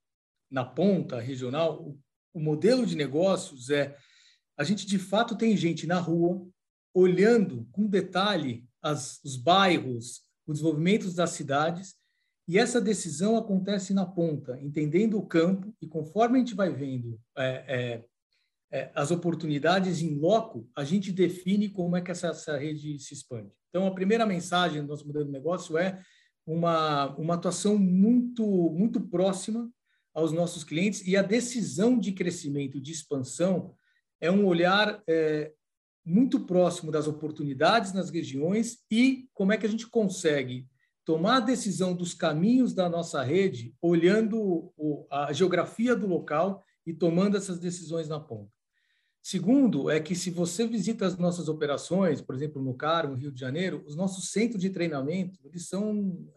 na 0.50 0.64
ponta 0.64 1.20
regional, 1.20 1.80
o, 1.80 2.00
o 2.34 2.40
modelo 2.40 2.84
de 2.84 2.96
negócios 2.96 3.70
é 3.70 3.96
a 4.56 4.64
gente 4.64 4.84
de 4.84 4.98
fato 4.98 5.36
tem 5.36 5.56
gente 5.56 5.86
na 5.86 6.00
rua 6.00 6.44
olhando 6.94 7.66
com 7.72 7.86
detalhe 7.86 8.64
as, 8.82 9.20
os 9.24 9.36
bairros, 9.36 10.22
os 10.46 10.58
desenvolvimentos 10.58 11.14
das 11.14 11.30
cidades, 11.30 11.94
e 12.48 12.58
essa 12.58 12.80
decisão 12.80 13.36
acontece 13.36 13.92
na 13.92 14.06
ponta, 14.06 14.58
entendendo 14.62 15.18
o 15.18 15.26
campo, 15.26 15.74
e 15.82 15.86
conforme 15.86 16.36
a 16.36 16.38
gente 16.38 16.54
vai 16.54 16.72
vendo 16.72 17.20
é, 17.36 17.64
é, 17.68 18.04
é, 18.70 18.90
as 18.94 19.10
oportunidades 19.10 20.00
em 20.00 20.14
loco, 20.18 20.66
a 20.74 20.82
gente 20.82 21.12
define 21.12 21.68
como 21.68 21.96
é 21.96 22.00
que 22.00 22.10
essa, 22.10 22.28
essa, 22.28 22.56
rede 22.56 22.98
se 22.98 23.12
expande. 23.12 23.52
Então, 23.68 23.86
a 23.86 23.94
primeira 23.94 24.24
mensagem 24.24 24.80
do 24.80 24.88
nosso 24.88 25.06
modelo 25.06 25.26
de 25.26 25.30
negócio 25.30 25.76
é 25.76 26.02
uma, 26.46 27.14
uma 27.16 27.34
atuação 27.34 27.76
muito, 27.76 28.44
muito 28.70 28.98
próxima 29.00 29.70
aos 30.14 30.32
nossos 30.32 30.64
clientes 30.64 31.06
e 31.06 31.16
a 31.16 31.22
decisão 31.22 31.98
de 31.98 32.12
crescimento, 32.12 32.80
de 32.80 32.92
expansão, 32.92 33.74
é 34.20 34.30
um 34.30 34.46
olhar 34.46 35.02
é, 35.06 35.52
muito 36.08 36.40
próximo 36.40 36.90
das 36.90 37.06
oportunidades 37.06 37.92
nas 37.92 38.08
regiões 38.08 38.78
e 38.90 39.28
como 39.34 39.52
é 39.52 39.56
que 39.56 39.66
a 39.66 39.68
gente 39.68 39.86
consegue 39.86 40.66
tomar 41.04 41.36
a 41.36 41.40
decisão 41.40 41.94
dos 41.94 42.14
caminhos 42.14 42.74
da 42.74 42.88
nossa 42.88 43.22
rede, 43.22 43.74
olhando 43.80 44.72
a 45.10 45.32
geografia 45.32 45.94
do 45.94 46.06
local 46.06 46.62
e 46.86 46.92
tomando 46.92 47.36
essas 47.36 47.58
decisões 47.58 48.08
na 48.08 48.18
ponta. 48.18 48.52
Segundo, 49.22 49.90
é 49.90 50.00
que 50.00 50.14
se 50.14 50.30
você 50.30 50.66
visita 50.66 51.06
as 51.06 51.18
nossas 51.18 51.48
operações, 51.48 52.20
por 52.20 52.34
exemplo, 52.34 52.62
no 52.62 52.74
CAR, 52.74 53.08
no 53.08 53.14
Rio 53.14 53.32
de 53.32 53.40
Janeiro, 53.40 53.82
os 53.86 53.96
nossos 53.96 54.30
centros 54.32 54.60
de 54.60 54.70
treinamento, 54.70 55.38
eles 55.44 55.66
são 55.68 56.28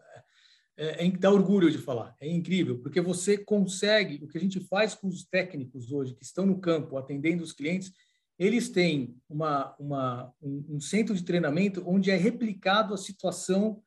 é, 0.76 1.06
é, 1.06 1.10
dá 1.10 1.30
orgulho 1.30 1.70
de 1.70 1.78
falar, 1.78 2.16
é 2.20 2.28
incrível, 2.28 2.78
porque 2.78 3.00
você 3.00 3.36
consegue, 3.36 4.24
o 4.24 4.28
que 4.28 4.38
a 4.38 4.40
gente 4.40 4.58
faz 4.58 4.94
com 4.94 5.06
os 5.06 5.24
técnicos 5.24 5.92
hoje 5.92 6.14
que 6.14 6.24
estão 6.24 6.46
no 6.46 6.58
campo 6.58 6.96
atendendo 6.96 7.42
os 7.42 7.52
clientes, 7.52 7.92
eles 8.42 8.68
têm 8.68 9.14
uma, 9.28 9.72
uma, 9.78 10.34
um, 10.42 10.64
um 10.70 10.80
centro 10.80 11.14
de 11.14 11.22
treinamento 11.22 11.80
onde 11.86 12.10
é 12.10 12.16
replicado 12.16 12.92
a 12.92 12.96
situação 12.96 13.80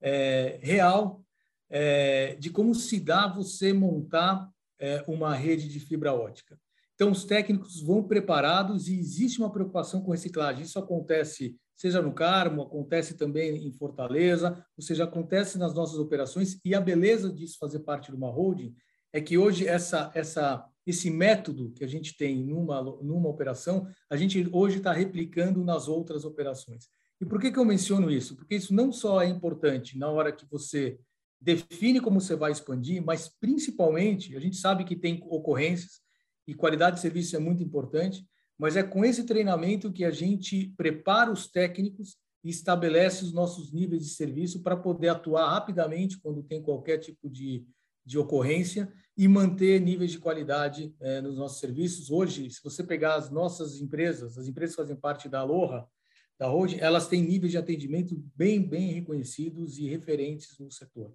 é, 0.00 0.58
real 0.62 1.22
é, 1.68 2.34
de 2.36 2.48
como 2.48 2.74
se 2.74 2.98
dá 2.98 3.26
você 3.28 3.70
montar 3.74 4.48
é, 4.78 5.04
uma 5.06 5.34
rede 5.34 5.68
de 5.68 5.78
fibra 5.78 6.14
ótica. 6.14 6.58
Então, 6.94 7.10
os 7.10 7.24
técnicos 7.24 7.82
vão 7.82 8.02
preparados 8.02 8.88
e 8.88 8.98
existe 8.98 9.40
uma 9.40 9.52
preocupação 9.52 10.00
com 10.00 10.10
reciclagem. 10.10 10.64
Isso 10.64 10.78
acontece, 10.78 11.54
seja 11.76 12.00
no 12.00 12.14
Carmo, 12.14 12.62
acontece 12.62 13.14
também 13.14 13.66
em 13.66 13.72
Fortaleza, 13.72 14.64
ou 14.74 14.82
seja, 14.82 15.04
acontece 15.04 15.58
nas 15.58 15.74
nossas 15.74 15.98
operações. 15.98 16.58
E 16.64 16.74
a 16.74 16.80
beleza 16.80 17.30
disso 17.30 17.58
fazer 17.60 17.80
parte 17.80 18.10
de 18.10 18.16
uma 18.16 18.30
holding 18.30 18.74
é 19.12 19.20
que 19.20 19.38
hoje 19.38 19.66
essa, 19.66 20.10
essa, 20.14 20.64
esse 20.86 21.10
método 21.10 21.70
que 21.72 21.84
a 21.84 21.86
gente 21.86 22.16
tem 22.16 22.44
numa, 22.44 22.82
numa 22.82 23.28
operação, 23.28 23.86
a 24.10 24.16
gente 24.16 24.48
hoje 24.52 24.78
está 24.78 24.92
replicando 24.92 25.64
nas 25.64 25.88
outras 25.88 26.24
operações. 26.24 26.88
E 27.20 27.24
por 27.24 27.40
que, 27.40 27.50
que 27.50 27.58
eu 27.58 27.64
menciono 27.64 28.10
isso? 28.10 28.36
Porque 28.36 28.54
isso 28.54 28.72
não 28.72 28.92
só 28.92 29.20
é 29.20 29.26
importante 29.26 29.98
na 29.98 30.08
hora 30.08 30.32
que 30.32 30.46
você 30.48 30.98
define 31.40 32.00
como 32.00 32.20
você 32.20 32.36
vai 32.36 32.52
expandir, 32.52 33.02
mas 33.04 33.28
principalmente, 33.40 34.36
a 34.36 34.40
gente 34.40 34.56
sabe 34.56 34.84
que 34.84 34.96
tem 34.96 35.20
ocorrências, 35.28 36.00
e 36.48 36.54
qualidade 36.54 36.96
de 36.96 37.02
serviço 37.02 37.36
é 37.36 37.38
muito 37.38 37.62
importante, 37.62 38.26
mas 38.58 38.74
é 38.74 38.82
com 38.82 39.04
esse 39.04 39.24
treinamento 39.24 39.92
que 39.92 40.02
a 40.02 40.10
gente 40.10 40.72
prepara 40.78 41.30
os 41.30 41.46
técnicos 41.46 42.16
e 42.42 42.48
estabelece 42.48 43.22
os 43.22 43.34
nossos 43.34 43.70
níveis 43.70 44.02
de 44.02 44.10
serviço 44.10 44.62
para 44.62 44.74
poder 44.74 45.08
atuar 45.08 45.50
rapidamente 45.50 46.18
quando 46.18 46.42
tem 46.42 46.62
qualquer 46.62 46.98
tipo 46.98 47.28
de, 47.28 47.66
de 48.08 48.18
ocorrência 48.18 48.90
e 49.14 49.28
manter 49.28 49.78
níveis 49.80 50.12
de 50.12 50.18
qualidade 50.18 50.94
é, 50.98 51.20
nos 51.20 51.36
nossos 51.36 51.60
serviços. 51.60 52.10
Hoje, 52.10 52.50
se 52.50 52.62
você 52.64 52.82
pegar 52.82 53.16
as 53.16 53.30
nossas 53.30 53.82
empresas, 53.82 54.38
as 54.38 54.48
empresas 54.48 54.74
que 54.74 54.80
fazem 54.80 54.96
parte 54.96 55.28
da 55.28 55.40
Aloha, 55.40 55.86
da 56.38 56.46
Road, 56.46 56.80
elas 56.80 57.06
têm 57.06 57.20
níveis 57.20 57.52
de 57.52 57.58
atendimento 57.58 58.16
bem, 58.34 58.66
bem 58.66 58.92
reconhecidos 58.92 59.76
e 59.76 59.86
referentes 59.86 60.58
no 60.58 60.70
setor. 60.70 61.12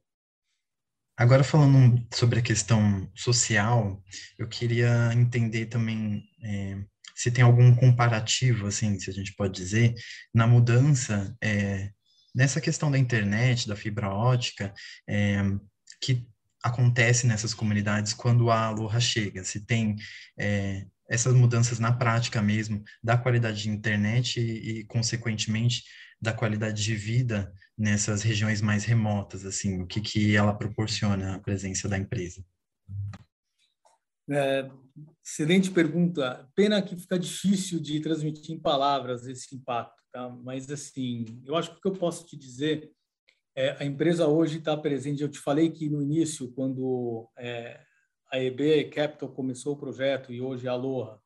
Agora, 1.18 1.44
falando 1.44 2.06
sobre 2.14 2.40
a 2.40 2.44
questão 2.44 3.10
social, 3.16 4.04
eu 4.38 4.48
queria 4.48 5.12
entender 5.14 5.66
também 5.66 6.24
é, 6.44 6.84
se 7.16 7.32
tem 7.32 7.44
algum 7.44 7.76
comparativo, 7.76 8.68
assim, 8.68 9.00
se 9.00 9.10
a 9.10 9.14
gente 9.14 9.34
pode 9.34 9.54
dizer, 9.54 9.96
na 10.34 10.46
mudança 10.46 11.36
é, 11.42 11.90
nessa 12.36 12.62
questão 12.62 12.92
da 12.92 13.00
internet, 13.00 13.68
da 13.68 13.76
fibra 13.76 14.10
ótica, 14.10 14.74
que 16.02 16.28
acontece 16.64 17.28
nessas 17.28 17.54
comunidades 17.54 18.14
quando 18.14 18.50
a 18.50 18.68
Aloha 18.68 19.00
chega. 19.00 19.44
Se 19.44 19.66
tem 19.66 19.98
é, 20.40 20.88
essas 21.10 21.34
mudanças 21.34 21.78
na 21.78 21.92
prática 21.92 22.42
mesmo 22.42 22.84
da 23.04 23.18
qualidade 23.18 23.64
de 23.64 23.70
internet 23.70 24.40
e, 24.40 24.80
e, 24.80 24.84
consequentemente, 24.86 25.84
da 26.22 26.32
qualidade 26.32 26.82
de 26.82 26.96
vida 26.96 27.54
nessas 27.78 28.22
regiões 28.22 28.62
mais 28.62 28.86
remotas, 28.86 29.46
assim, 29.46 29.82
o 29.82 29.88
que, 29.88 30.00
que 30.00 30.36
ela 30.36 30.54
proporciona 30.54 31.36
a 31.36 31.40
presença 31.40 31.90
da 31.90 31.98
empresa? 31.98 32.44
É, 34.30 34.70
excelente 35.24 35.70
pergunta. 35.70 36.50
Pena 36.56 36.82
que 36.82 36.96
fica 36.96 37.20
difícil 37.20 37.80
de 37.80 38.00
transmitir 38.00 38.56
em 38.56 38.60
palavras 38.60 39.28
esse 39.28 39.54
impacto, 39.54 40.02
tá? 40.14 40.30
Mas 40.30 40.70
assim, 40.72 41.42
eu 41.46 41.56
acho 41.56 41.72
que 41.72 41.78
o 41.78 41.82
que 41.82 41.88
eu 41.90 42.00
posso 42.00 42.26
te 42.26 42.38
dizer 42.38 42.90
é 43.56 43.78
a 43.80 43.86
empresa 43.86 44.28
hoje 44.28 44.58
está 44.58 44.76
presente. 44.76 45.22
Eu 45.22 45.30
te 45.30 45.40
falei 45.40 45.70
que 45.70 45.90
no 45.90 46.02
início, 46.02 46.52
quando 46.52 47.30
é, 47.38 47.84
a 48.32 48.40
EB 48.40 48.90
Capital 48.90 49.30
começou 49.30 49.74
o 49.74 49.78
projeto 49.78 50.32
e 50.32 50.42
hoje 50.42 50.68
a 50.68 50.72
Aloha 50.72 51.22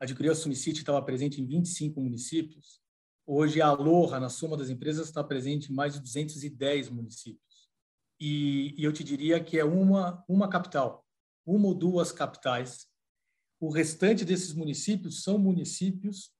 adquiriu 0.00 0.32
a 0.32 0.34
Sunicity, 0.34 0.80
estava 0.80 1.02
presente 1.02 1.40
em 1.40 1.46
25 1.46 2.00
municípios. 2.00 2.80
Hoje, 3.26 3.60
a 3.60 3.66
Aloha, 3.66 4.18
na 4.18 4.28
soma 4.28 4.56
das 4.56 4.70
empresas, 4.70 5.08
está 5.08 5.22
presente 5.22 5.70
em 5.70 5.74
mais 5.74 5.94
de 5.94 6.00
210 6.00 6.88
municípios. 6.88 7.68
E, 8.20 8.74
e 8.80 8.84
eu 8.84 8.92
te 8.92 9.04
diria 9.04 9.42
que 9.42 9.58
é 9.58 9.64
uma, 9.64 10.24
uma 10.28 10.48
capital, 10.48 11.06
uma 11.44 11.68
ou 11.68 11.74
duas 11.74 12.10
capitais. 12.10 12.86
O 13.60 13.70
restante 13.70 14.24
desses 14.24 14.52
municípios 14.52 15.22
são 15.22 15.38
municípios 15.38 16.32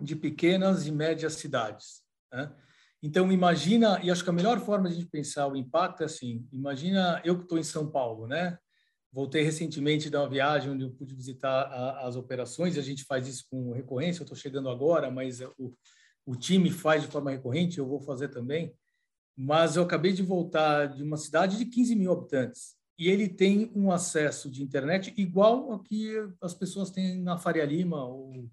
de 0.00 0.14
pequenas 0.14 0.86
e 0.86 0.92
médias 0.92 1.34
cidades. 1.34 2.02
Né? 2.32 2.52
Então, 3.02 3.32
imagina, 3.32 3.98
e 4.02 4.10
acho 4.10 4.22
que 4.22 4.30
a 4.30 4.32
melhor 4.32 4.60
forma 4.60 4.88
de 4.88 4.94
a 4.94 4.98
gente 4.98 5.10
pensar 5.10 5.46
o 5.46 5.56
impacto 5.56 6.02
é 6.02 6.06
assim: 6.06 6.46
imagina 6.52 7.20
eu 7.24 7.36
que 7.36 7.44
estou 7.44 7.58
em 7.58 7.62
São 7.62 7.90
Paulo, 7.90 8.26
né? 8.26 8.58
Voltei 9.12 9.42
recentemente 9.42 10.08
de 10.08 10.16
uma 10.16 10.28
viagem 10.28 10.70
onde 10.70 10.84
eu 10.84 10.90
pude 10.90 11.14
visitar 11.14 11.62
a, 11.62 12.06
as 12.06 12.14
operações, 12.14 12.78
a 12.78 12.82
gente 12.82 13.04
faz 13.04 13.26
isso 13.26 13.46
com 13.50 13.72
recorrência. 13.72 14.20
Eu 14.20 14.24
estou 14.24 14.36
chegando 14.36 14.68
agora, 14.68 15.10
mas 15.10 15.40
o, 15.58 15.74
o 16.26 16.36
time 16.36 16.70
faz 16.70 17.02
de 17.02 17.08
forma 17.08 17.30
recorrente, 17.30 17.78
eu 17.78 17.86
vou 17.86 18.00
fazer 18.00 18.28
também. 18.28 18.72
Mas 19.36 19.76
eu 19.76 19.82
acabei 19.82 20.12
de 20.12 20.22
voltar 20.22 20.86
de 20.86 21.02
uma 21.02 21.16
cidade 21.16 21.56
de 21.56 21.64
15 21.64 21.96
mil 21.96 22.12
habitantes 22.12 22.76
e 22.98 23.08
ele 23.08 23.28
tem 23.28 23.72
um 23.74 23.90
acesso 23.90 24.50
de 24.50 24.62
internet 24.62 25.14
igual 25.16 25.72
ao 25.72 25.78
que 25.82 26.14
as 26.42 26.52
pessoas 26.52 26.90
têm 26.90 27.18
na 27.18 27.38
Faria 27.38 27.64
Lima 27.64 28.04
ou 28.04 28.46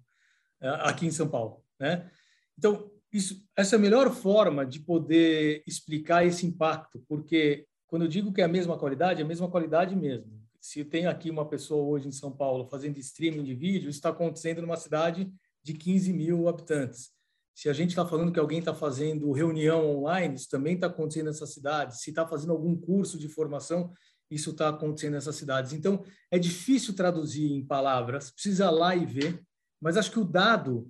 é, 0.60 0.68
aqui 0.88 1.06
em 1.06 1.10
São 1.10 1.28
Paulo, 1.28 1.62
né? 1.78 2.10
Então, 2.56 2.90
isso, 3.12 3.42
essa 3.56 3.76
é 3.76 3.78
a 3.78 3.80
melhor 3.80 4.10
forma 4.14 4.66
de 4.66 4.80
poder 4.80 5.62
explicar 5.66 6.26
esse 6.26 6.46
impacto, 6.46 7.02
porque 7.08 7.66
quando 7.86 8.02
eu 8.02 8.08
digo 8.08 8.32
que 8.32 8.40
é 8.40 8.44
a 8.44 8.48
mesma 8.48 8.78
qualidade, 8.78 9.20
é 9.20 9.24
a 9.24 9.28
mesma 9.28 9.50
qualidade 9.50 9.96
mesmo. 9.96 10.30
Se 10.60 10.84
tem 10.84 11.06
aqui 11.06 11.30
uma 11.30 11.48
pessoa 11.48 11.82
hoje 11.84 12.08
em 12.08 12.12
São 12.12 12.30
Paulo 12.30 12.66
fazendo 12.66 12.98
streaming 12.98 13.44
de 13.44 13.54
vídeo, 13.54 13.88
isso 13.88 13.98
está 13.98 14.10
acontecendo 14.10 14.60
numa 14.60 14.76
cidade 14.76 15.32
de 15.62 15.72
15 15.72 16.12
mil 16.12 16.48
habitantes. 16.48 17.10
Se 17.54 17.68
a 17.68 17.72
gente 17.72 17.90
está 17.90 18.06
falando 18.06 18.30
que 18.30 18.38
alguém 18.38 18.58
está 18.58 18.74
fazendo 18.74 19.32
reunião 19.32 19.84
online, 19.98 20.34
isso 20.34 20.48
também 20.48 20.74
está 20.74 20.86
acontecendo 20.86 21.26
nessas 21.26 21.52
cidades. 21.52 22.00
Se 22.00 22.10
está 22.10 22.26
fazendo 22.26 22.52
algum 22.52 22.76
curso 22.76 23.18
de 23.18 23.28
formação, 23.28 23.92
isso 24.30 24.50
está 24.50 24.68
acontecendo 24.68 25.14
nessas 25.14 25.36
cidades. 25.36 25.72
Então, 25.72 26.04
é 26.30 26.38
difícil 26.38 26.94
traduzir 26.94 27.50
em 27.50 27.64
palavras, 27.64 28.30
precisa 28.30 28.70
lá 28.70 28.94
e 28.94 29.06
ver, 29.06 29.42
mas 29.80 29.96
acho 29.96 30.12
que 30.12 30.20
o 30.20 30.24
dado 30.24 30.88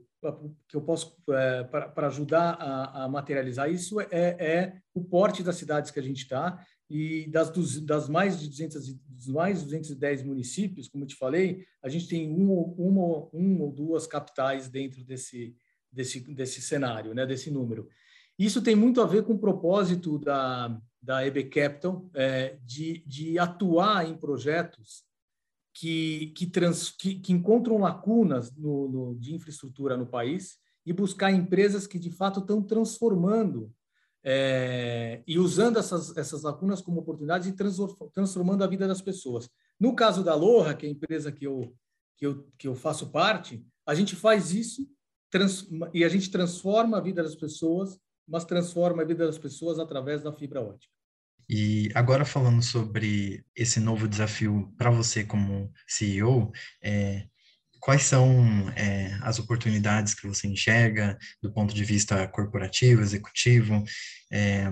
que 0.69 0.77
eu 0.77 0.81
posso 0.81 1.17
é, 1.31 1.65
para 1.65 2.07
ajudar 2.09 2.55
a, 2.55 3.05
a, 3.05 3.09
materializar 3.09 3.71
isso 3.71 4.01
é, 4.01 4.07
é, 4.11 4.81
o 4.93 5.03
porte 5.03 5.43
das 5.43 5.57
cidades 5.57 5.91
que 5.91 6.01
a 6.01 6.03
gente 6.03 6.23
está 6.23 6.65
e 6.91 7.29
das, 7.29 7.51
das 7.83 8.09
mais 8.09 8.41
de 8.41 8.49
200 8.49 8.95
dos 8.95 9.29
mais 9.29 9.63
210 9.63 10.23
municípios, 10.23 10.89
como 10.89 11.05
eu 11.05 11.09
te 11.09 11.17
falei, 11.17 11.65
a 11.83 11.89
gente 11.89 12.09
tem 12.09 12.31
um, 12.31 12.53
uma, 12.79 13.29
um 13.33 13.61
ou 13.61 13.73
duas 13.73 14.07
capitais 14.07 14.69
dentro 14.69 15.05
desse 15.05 15.57
desse, 15.93 16.21
desse 16.21 16.61
cenário, 16.61 17.15
né, 17.15 17.27
desse 17.27 17.51
número. 17.51 17.89
Isso 18.39 18.63
tem 18.63 18.77
muito 18.77 19.01
a 19.01 19.07
ver 19.07 19.25
com 19.25 19.35
o 19.35 19.39
propósito 19.39 20.19
da, 20.19 20.81
da 21.03 21.27
EB 21.27 21.45
Capital 21.45 22.09
é, 22.15 22.59
de, 22.65 23.03
de 23.07 23.39
atuar 23.39 24.09
em 24.09 24.17
projetos 24.17 25.05
que, 25.79 26.33
que, 26.35 26.47
trans, 26.47 26.91
que, 26.91 27.15
que 27.21 27.33
encontram 27.33 27.79
lacunas 27.79 28.53
no, 28.57 28.89
no, 28.89 29.15
de 29.15 29.33
infraestrutura 29.33 29.97
no 29.97 30.07
país 30.07 30.59
e 30.85 30.93
buscar 30.93 31.31
empresas 31.31 31.87
que, 31.87 32.01
de 32.01 32.11
fato, 32.11 32.41
estão 32.41 32.61
transformando 32.61 33.73
é, 34.25 35.23
e 35.25 35.39
usando 35.39 35.79
essas, 35.79 36.17
essas 36.17 36.43
lacunas 36.43 36.81
como 36.81 37.01
oportunidades 37.01 37.47
e 37.47 37.55
transformando 38.13 38.65
a 38.65 38.67
vida 38.67 38.89
das 38.89 39.01
pessoas. 39.01 39.49
No 39.79 39.95
caso 39.95 40.25
da 40.25 40.35
Loha, 40.35 40.75
que 40.75 40.85
é 40.85 40.89
a 40.89 40.93
empresa 40.93 41.31
que 41.31 41.47
eu, 41.47 41.73
que 42.17 42.27
eu, 42.27 42.49
que 42.59 42.67
eu 42.67 42.75
faço 42.75 43.13
parte, 43.13 43.65
a 43.87 43.95
gente 43.95 44.17
faz 44.17 44.53
isso 44.53 44.85
trans, 45.31 45.69
e 45.95 46.05
a 46.05 46.09
gente 46.09 46.29
transforma 46.29 46.99
a 46.99 47.01
vida 47.01 47.23
das 47.23 47.37
pessoas, 47.37 48.01
mas 48.27 48.45
transforma 48.45 49.03
a 49.03 49.07
vida 49.07 49.25
das 49.25 49.39
pessoas 49.39 49.79
através 49.79 50.25
da 50.25 50.33
fibra 50.33 50.61
ótica. 50.61 50.93
E 51.49 51.91
agora 51.95 52.25
falando 52.25 52.63
sobre 52.63 53.45
esse 53.57 53.81
novo 53.81 54.07
desafio 54.07 54.73
para 54.77 54.91
você 54.91 55.25
como 55.25 55.73
CEO, 55.87 56.53
é, 56.83 57.27
quais 57.81 58.03
são 58.03 58.29
é, 58.77 59.19
as 59.23 59.39
oportunidades 59.39 60.13
que 60.13 60.27
você 60.27 60.47
enxerga 60.47 61.17
do 61.43 61.51
ponto 61.51 61.75
de 61.75 61.85
vista 61.85 62.29
corporativo, 62.29 63.01
executivo? 63.01 63.83
É, 64.31 64.67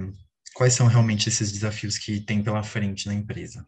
quais 0.54 0.75
são 0.75 0.87
realmente 0.87 1.28
esses 1.28 1.50
desafios 1.50 1.97
que 1.97 2.21
tem 2.21 2.42
pela 2.42 2.62
frente 2.62 3.06
na 3.06 3.14
empresa? 3.14 3.66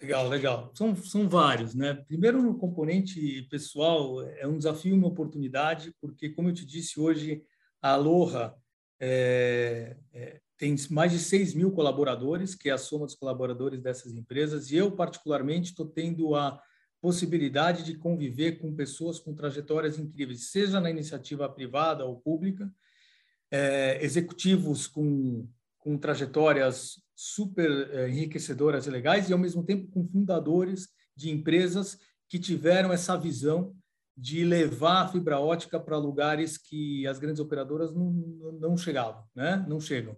Legal, 0.00 0.28
legal. 0.28 0.72
São, 0.74 0.94
são 0.94 1.28
vários, 1.28 1.74
né? 1.74 1.94
Primeiro, 1.94 2.42
no 2.42 2.58
componente 2.58 3.42
pessoal, 3.50 4.22
é 4.22 4.46
um 4.46 4.58
desafio, 4.58 4.94
uma 4.94 5.08
oportunidade, 5.08 5.94
porque, 6.00 6.28
como 6.28 6.50
eu 6.50 6.54
te 6.54 6.66
disse 6.66 7.00
hoje, 7.00 7.42
a 7.80 7.92
Aloha 7.92 8.54
é, 9.00 9.96
é, 10.12 10.40
tem 10.56 10.74
mais 10.90 11.12
de 11.12 11.18
6 11.18 11.54
mil 11.54 11.72
colaboradores, 11.72 12.54
que 12.54 12.68
é 12.68 12.72
a 12.72 12.78
soma 12.78 13.06
dos 13.06 13.14
colaboradores 13.14 13.80
dessas 13.80 14.12
empresas, 14.14 14.70
e 14.70 14.76
eu, 14.76 14.92
particularmente, 14.92 15.70
estou 15.70 15.86
tendo 15.86 16.34
a 16.34 16.60
possibilidade 17.00 17.84
de 17.84 17.98
conviver 17.98 18.52
com 18.52 18.74
pessoas 18.74 19.18
com 19.18 19.34
trajetórias 19.34 19.98
incríveis, 19.98 20.50
seja 20.50 20.80
na 20.80 20.90
iniciativa 20.90 21.48
privada 21.48 22.04
ou 22.04 22.20
pública, 22.20 22.72
é, 23.50 24.02
executivos 24.02 24.86
com, 24.86 25.46
com 25.78 25.98
trajetórias 25.98 27.02
super 27.14 27.70
é, 27.90 28.08
enriquecedoras 28.08 28.86
e 28.86 28.90
legais, 28.90 29.28
e 29.28 29.32
ao 29.32 29.38
mesmo 29.38 29.62
tempo 29.62 29.90
com 29.90 30.08
fundadores 30.08 30.88
de 31.16 31.30
empresas 31.30 31.98
que 32.28 32.38
tiveram 32.38 32.92
essa 32.92 33.16
visão 33.16 33.76
de 34.16 34.44
levar 34.44 35.02
a 35.02 35.08
fibra 35.08 35.38
ótica 35.40 35.78
para 35.78 35.98
lugares 35.98 36.56
que 36.56 37.06
as 37.06 37.18
grandes 37.18 37.40
operadoras 37.40 37.92
não, 37.92 38.12
não 38.60 38.76
chegavam, 38.76 39.24
né? 39.34 39.64
não 39.68 39.80
chegam. 39.80 40.16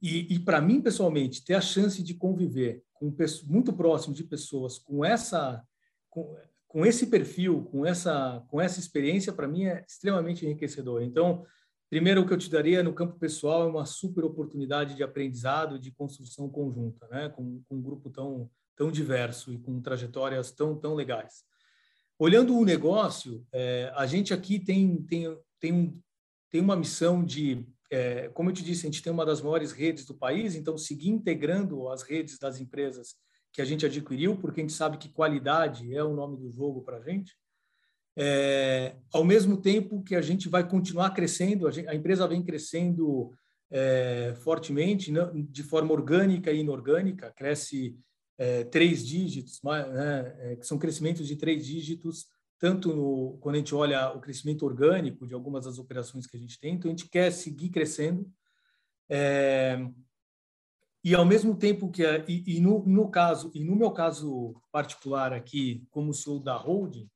E, 0.00 0.34
e 0.34 0.38
para 0.38 0.60
mim, 0.60 0.80
pessoalmente, 0.80 1.44
ter 1.44 1.54
a 1.54 1.60
chance 1.60 2.02
de 2.02 2.14
conviver 2.14 2.82
com 2.94 3.14
muito 3.46 3.72
próximo 3.72 4.14
de 4.14 4.24
pessoas 4.24 4.78
com 4.78 5.04
essa 5.04 5.62
com, 6.08 6.36
com 6.66 6.86
esse 6.86 7.06
perfil, 7.06 7.64
com 7.70 7.84
essa 7.84 8.44
com 8.48 8.60
essa 8.60 8.80
experiência, 8.80 9.32
para 9.32 9.48
mim 9.48 9.66
é 9.66 9.84
extremamente 9.86 10.44
enriquecedor. 10.44 11.02
Então, 11.02 11.44
Primeiro, 11.90 12.20
o 12.20 12.26
que 12.26 12.34
eu 12.34 12.38
te 12.38 12.50
daria 12.50 12.82
no 12.82 12.92
campo 12.92 13.18
pessoal 13.18 13.62
é 13.62 13.66
uma 13.66 13.86
super 13.86 14.22
oportunidade 14.22 14.94
de 14.94 15.02
aprendizado, 15.02 15.78
de 15.78 15.90
construção 15.90 16.46
conjunta, 16.46 17.08
né? 17.08 17.30
com, 17.30 17.62
com 17.66 17.76
um 17.76 17.82
grupo 17.82 18.10
tão, 18.10 18.50
tão 18.76 18.92
diverso 18.92 19.54
e 19.54 19.58
com 19.58 19.80
trajetórias 19.80 20.50
tão, 20.50 20.76
tão 20.76 20.94
legais. 20.94 21.44
Olhando 22.18 22.54
o 22.54 22.64
negócio, 22.64 23.46
é, 23.50 23.90
a 23.96 24.04
gente 24.04 24.34
aqui 24.34 24.58
tem, 24.58 25.02
tem, 25.04 25.34
tem, 25.58 25.72
um, 25.72 26.02
tem 26.50 26.60
uma 26.60 26.76
missão 26.76 27.24
de, 27.24 27.66
é, 27.90 28.28
como 28.28 28.50
eu 28.50 28.54
te 28.54 28.62
disse, 28.62 28.86
a 28.86 28.90
gente 28.90 29.02
tem 29.02 29.12
uma 29.12 29.24
das 29.24 29.40
maiores 29.40 29.72
redes 29.72 30.04
do 30.04 30.14
país, 30.14 30.54
então 30.54 30.76
seguir 30.76 31.08
integrando 31.08 31.88
as 31.88 32.02
redes 32.02 32.38
das 32.38 32.60
empresas 32.60 33.14
que 33.52 33.62
a 33.62 33.64
gente 33.64 33.86
adquiriu, 33.86 34.36
porque 34.36 34.60
a 34.60 34.64
gente 34.64 34.74
sabe 34.74 34.98
que 34.98 35.08
qualidade 35.08 35.94
é 35.94 36.04
o 36.04 36.14
nome 36.14 36.36
do 36.36 36.50
jogo 36.50 36.82
para 36.82 36.98
a 36.98 37.02
gente 37.02 37.34
é, 38.20 38.96
ao 39.12 39.22
mesmo 39.22 39.56
tempo 39.56 40.02
que 40.02 40.16
a 40.16 40.20
gente 40.20 40.48
vai 40.48 40.68
continuar 40.68 41.10
crescendo, 41.10 41.68
a, 41.68 41.70
gente, 41.70 41.86
a 41.86 41.94
empresa 41.94 42.26
vem 42.26 42.42
crescendo 42.42 43.32
é, 43.70 44.34
fortemente, 44.42 45.12
de 45.32 45.62
forma 45.62 45.92
orgânica 45.92 46.50
e 46.50 46.58
inorgânica, 46.58 47.30
cresce 47.30 47.96
é, 48.36 48.64
três 48.64 49.06
dígitos, 49.06 49.60
né, 49.62 50.36
é, 50.40 50.56
que 50.56 50.66
são 50.66 50.78
crescimentos 50.78 51.28
de 51.28 51.36
três 51.36 51.64
dígitos, 51.64 52.26
tanto 52.58 52.94
no, 52.94 53.38
quando 53.40 53.54
a 53.54 53.58
gente 53.58 53.74
olha 53.74 54.12
o 54.12 54.20
crescimento 54.20 54.64
orgânico 54.64 55.26
de 55.26 55.34
algumas 55.34 55.64
das 55.64 55.78
operações 55.78 56.26
que 56.26 56.36
a 56.36 56.40
gente 56.40 56.58
tem, 56.58 56.74
então 56.74 56.90
a 56.90 56.92
gente 56.92 57.08
quer 57.08 57.30
seguir 57.30 57.70
crescendo. 57.70 58.30
É, 59.08 59.78
e 61.04 61.14
ao 61.14 61.24
mesmo 61.24 61.56
tempo 61.56 61.90
que 61.90 62.02
e, 62.26 62.56
e 62.56 62.60
no, 62.60 62.84
no, 62.84 63.08
caso 63.10 63.50
e 63.54 63.64
no 63.64 63.76
meu 63.76 63.90
caso 63.90 64.60
particular 64.70 65.32
aqui 65.32 65.86
como 65.90 66.12
CEO 66.12 66.40
da 66.40 66.56
holding 66.56 67.08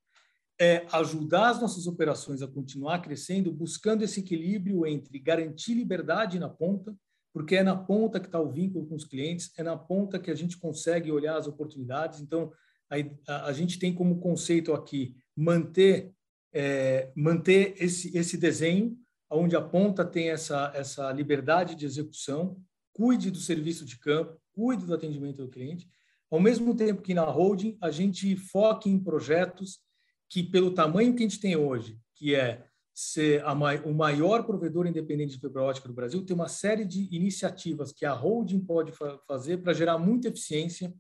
é 0.59 0.87
ajudar 0.93 1.51
as 1.51 1.61
nossas 1.61 1.87
operações 1.87 2.41
a 2.41 2.47
continuar 2.47 3.01
crescendo, 3.01 3.53
buscando 3.53 4.05
esse 4.05 4.21
equilíbrio 4.21 4.87
entre 4.87 5.19
garantir 5.19 5.75
liberdade 5.75 6.39
na 6.39 6.49
ponta, 6.49 6.95
porque 7.33 7.57
é 7.57 7.63
na 7.65 7.75
ponta 7.75 8.21
que 8.21 8.27
está 8.27 8.39
o 8.39 8.53
vínculo 8.53 8.87
com 8.87 8.95
os 8.95 9.05
clientes, 9.05 9.53
é 9.59 9.63
na 9.63 9.77
ponta 9.77 10.21
que 10.21 10.31
a 10.31 10.35
gente 10.35 10.57
consegue 10.57 11.11
olhar 11.11 11.37
as 11.37 11.49
oportunidades. 11.49 12.21
Então, 12.21 12.53
a, 12.89 12.97
a, 13.27 13.47
a 13.47 13.53
gente 13.53 13.79
tem 13.79 13.93
como 13.93 14.21
conceito 14.21 14.73
aqui 14.73 15.17
manter 15.37 16.15
é, 16.53 17.11
manter 17.17 17.75
esse, 17.79 18.17
esse 18.17 18.37
desenho, 18.37 18.97
onde 19.31 19.57
a 19.57 19.63
ponta 19.63 20.05
tem 20.05 20.29
essa, 20.29 20.71
essa 20.75 21.11
liberdade 21.11 21.75
de 21.75 21.87
execução, 21.87 22.61
cuide 22.93 23.31
do 23.31 23.39
serviço 23.39 23.85
de 23.85 23.99
campo, 23.99 24.39
cuide 24.53 24.85
do 24.85 24.95
atendimento 24.95 25.39
do 25.39 25.49
cliente, 25.49 25.89
ao 26.31 26.39
mesmo 26.39 26.75
tempo 26.75 27.03
que 27.03 27.15
na 27.15 27.25
holding 27.25 27.77
a 27.81 27.91
gente 27.91 28.37
foque 28.37 28.91
em 28.91 28.99
projetos 28.99 29.81
que, 30.29 30.43
pelo 30.43 30.75
tamanho 30.75 31.15
que 31.15 31.23
a 31.23 31.29
gente 31.29 31.41
tem 31.41 31.57
hoje, 31.57 31.99
que 32.15 32.35
é 32.35 32.67
ser 32.95 33.43
a, 33.45 33.53
o 33.87 33.95
maior 33.95 34.45
provedor 34.45 34.87
independente 34.87 35.35
de 35.35 35.41
fibra 35.41 35.63
ótica 35.63 35.89
do 35.89 35.95
Brasil, 35.95 36.25
tem 36.25 36.37
uma 36.37 36.49
série 36.49 36.85
de 36.85 37.09
iniciativas 37.15 37.93
que 37.93 38.05
a 38.05 38.13
holding 38.13 38.61
pode 38.61 38.93
fa 38.93 39.19
fazer 39.27 39.59
para 39.59 39.73
gerar 39.73 39.97
muita 39.97 40.29
eficiência 40.29 40.93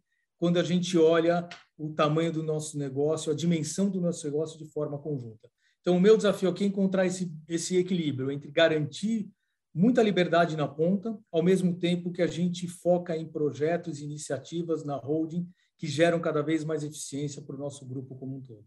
quando 0.43 0.59
a 0.59 0.65
gente 0.65 0.99
olha 0.99 1.49
o 1.79 1.91
tamanho 1.91 2.33
do 2.33 2.43
nosso 2.43 2.77
negócio, 2.77 3.31
a 3.31 3.35
dimensão 3.35 3.89
do 3.89 4.01
nosso 4.01 4.27
negócio 4.27 4.59
de 4.59 4.69
forma 4.73 4.99
conjunta. 4.99 5.49
Então, 5.81 5.97
o 5.97 6.01
meu 6.01 6.17
desafio 6.17 6.49
aqui 6.49 6.65
é 6.65 6.67
encontrar 6.67 7.07
esse, 7.07 7.33
esse 7.49 7.77
equilíbrio 7.77 8.29
entre 8.29 8.51
garantir 8.51 9.31
muita 9.73 10.03
liberdade 10.03 10.57
na 10.57 10.67
ponta, 10.67 11.17
ao 11.31 11.45
mesmo 11.45 11.79
tempo 11.79 12.11
que 12.11 12.21
a 12.21 12.27
gente 12.27 12.67
foca 12.67 13.17
em 13.17 13.25
projetos 13.25 14.01
e 14.01 14.05
iniciativas 14.05 14.85
na 14.85 14.97
holding 14.97 15.49
que 15.79 15.87
geram 15.87 16.19
cada 16.19 16.43
vez 16.43 16.65
mais 16.65 16.83
eficiência 16.83 17.41
para 17.41 17.55
o 17.55 17.59
nosso 17.61 17.87
grupo 17.87 18.17
como 18.17 18.39
um 18.39 18.41
todo. 18.41 18.65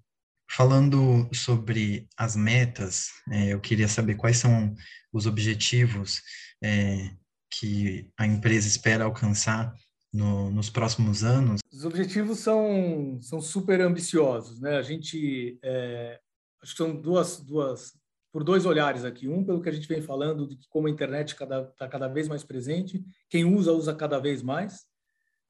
Falando 0.49 1.27
sobre 1.33 2.07
as 2.15 2.37
metas, 2.37 3.07
é, 3.29 3.51
eu 3.51 3.59
queria 3.59 3.89
saber 3.89 4.15
quais 4.15 4.37
são 4.37 4.73
os 5.11 5.25
objetivos 5.25 6.21
é, 6.63 7.09
que 7.51 8.09
a 8.17 8.25
empresa 8.25 8.65
espera 8.65 9.03
alcançar 9.03 9.75
no, 10.15 10.49
nos 10.49 10.69
próximos 10.69 11.23
anos. 11.23 11.59
Os 11.71 11.85
objetivos 11.85 12.39
são, 12.39 13.19
são 13.21 13.41
super 13.41 13.81
ambiciosos, 13.81 14.59
né? 14.59 14.77
A 14.77 14.81
gente 14.81 15.59
é, 15.61 16.19
acho 16.61 16.71
que 16.71 16.77
são 16.77 16.95
duas, 16.95 17.39
duas 17.41 17.93
por 18.31 18.43
dois 18.43 18.65
olhares 18.65 19.03
aqui. 19.03 19.27
Um 19.27 19.43
pelo 19.43 19.61
que 19.61 19.69
a 19.69 19.71
gente 19.71 19.87
vem 19.87 20.01
falando 20.01 20.47
de 20.47 20.57
como 20.69 20.87
a 20.87 20.91
internet 20.91 21.29
está 21.33 21.45
cada, 21.45 21.63
tá 21.65 21.87
cada 21.87 22.07
vez 22.07 22.27
mais 22.27 22.43
presente, 22.43 23.03
quem 23.29 23.45
usa 23.45 23.71
usa 23.71 23.93
cada 23.93 24.19
vez 24.19 24.41
mais. 24.41 24.85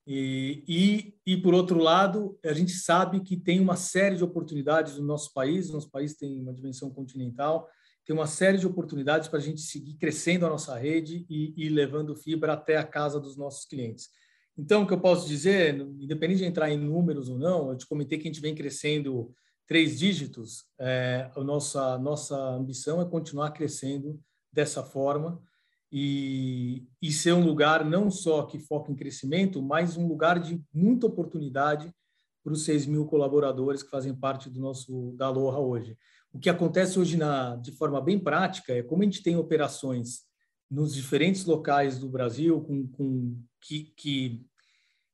E, 0.07 0.63
e, 0.67 1.15
e, 1.25 1.37
por 1.37 1.55
outro 1.55 1.79
lado, 1.79 2.37
a 2.45 2.53
gente 2.53 2.73
sabe 2.73 3.21
que 3.21 3.35
tem 3.35 3.59
uma 3.59 3.75
série 3.75 4.15
de 4.15 4.23
oportunidades 4.23 4.97
no 4.97 5.05
nosso 5.05 5.33
país, 5.33 5.71
nosso 5.71 5.89
país 5.89 6.15
tem 6.15 6.39
uma 6.39 6.53
dimensão 6.53 6.91
continental, 6.91 7.67
tem 8.05 8.15
uma 8.15 8.27
série 8.27 8.59
de 8.59 8.67
oportunidades 8.67 9.27
para 9.27 9.39
a 9.39 9.41
gente 9.41 9.61
seguir 9.61 9.95
crescendo 9.95 10.45
a 10.45 10.49
nossa 10.49 10.77
rede 10.77 11.25
e, 11.27 11.55
e, 11.57 11.69
levando 11.69 12.15
fibra 12.15 12.53
até 12.53 12.77
a 12.77 12.83
casa 12.83 13.19
dos 13.19 13.35
nossos 13.35 13.65
clientes. 13.65 14.09
Então, 14.57 14.83
o 14.83 14.87
que 14.87 14.93
eu 14.93 14.99
posso 14.99 15.27
dizer, 15.27 15.75
independente 15.99 16.39
de 16.39 16.45
entrar 16.45 16.69
em 16.71 16.77
números 16.77 17.29
ou 17.29 17.37
não, 17.37 17.71
eu 17.71 17.77
te 17.77 17.85
comentei 17.85 18.17
que 18.17 18.27
a 18.27 18.31
gente 18.31 18.41
vem 18.41 18.55
crescendo 18.55 19.33
três 19.67 19.99
dígitos, 19.99 20.65
é, 20.79 21.29
a 21.35 21.43
nossa, 21.43 21.97
nossa 21.97 22.37
ambição 22.37 23.01
é 23.01 23.05
continuar 23.05 23.51
crescendo 23.51 24.19
dessa 24.53 24.83
forma, 24.83 25.41
e, 25.91 26.83
e 27.01 27.11
ser 27.11 27.33
um 27.33 27.45
lugar 27.45 27.85
não 27.85 28.11
só 28.11 28.43
que 28.43 28.59
foca 28.59 28.91
em 28.91 28.95
crescimento, 28.95 29.61
mas 29.61 29.95
um 29.95 30.07
lugar 30.07 30.39
de 30.39 30.61
muita 30.73 31.07
oportunidade 31.07 31.89
para 32.43 32.53
os 32.53 32.65
6 32.65 32.85
mil 32.85 33.05
colaboradores 33.05 33.81
que 33.81 33.89
fazem 33.89 34.13
parte 34.13 34.49
do 34.49 34.59
nosso 34.59 35.13
da 35.17 35.27
Aloha 35.27 35.59
hoje. 35.59 35.97
O 36.33 36.39
que 36.39 36.49
acontece 36.49 36.99
hoje 36.99 37.15
na, 37.15 37.55
de 37.55 37.71
forma 37.71 38.01
bem 38.01 38.19
prática 38.19 38.73
é 38.73 38.83
como 38.83 39.01
a 39.01 39.05
gente 39.05 39.23
tem 39.23 39.37
operações 39.37 40.23
nos 40.69 40.93
diferentes 40.93 41.45
locais 41.45 41.97
do 41.97 42.09
Brasil 42.09 42.59
com, 42.61 42.87
com 42.87 43.37
que, 43.65 43.93
que, 43.95 44.45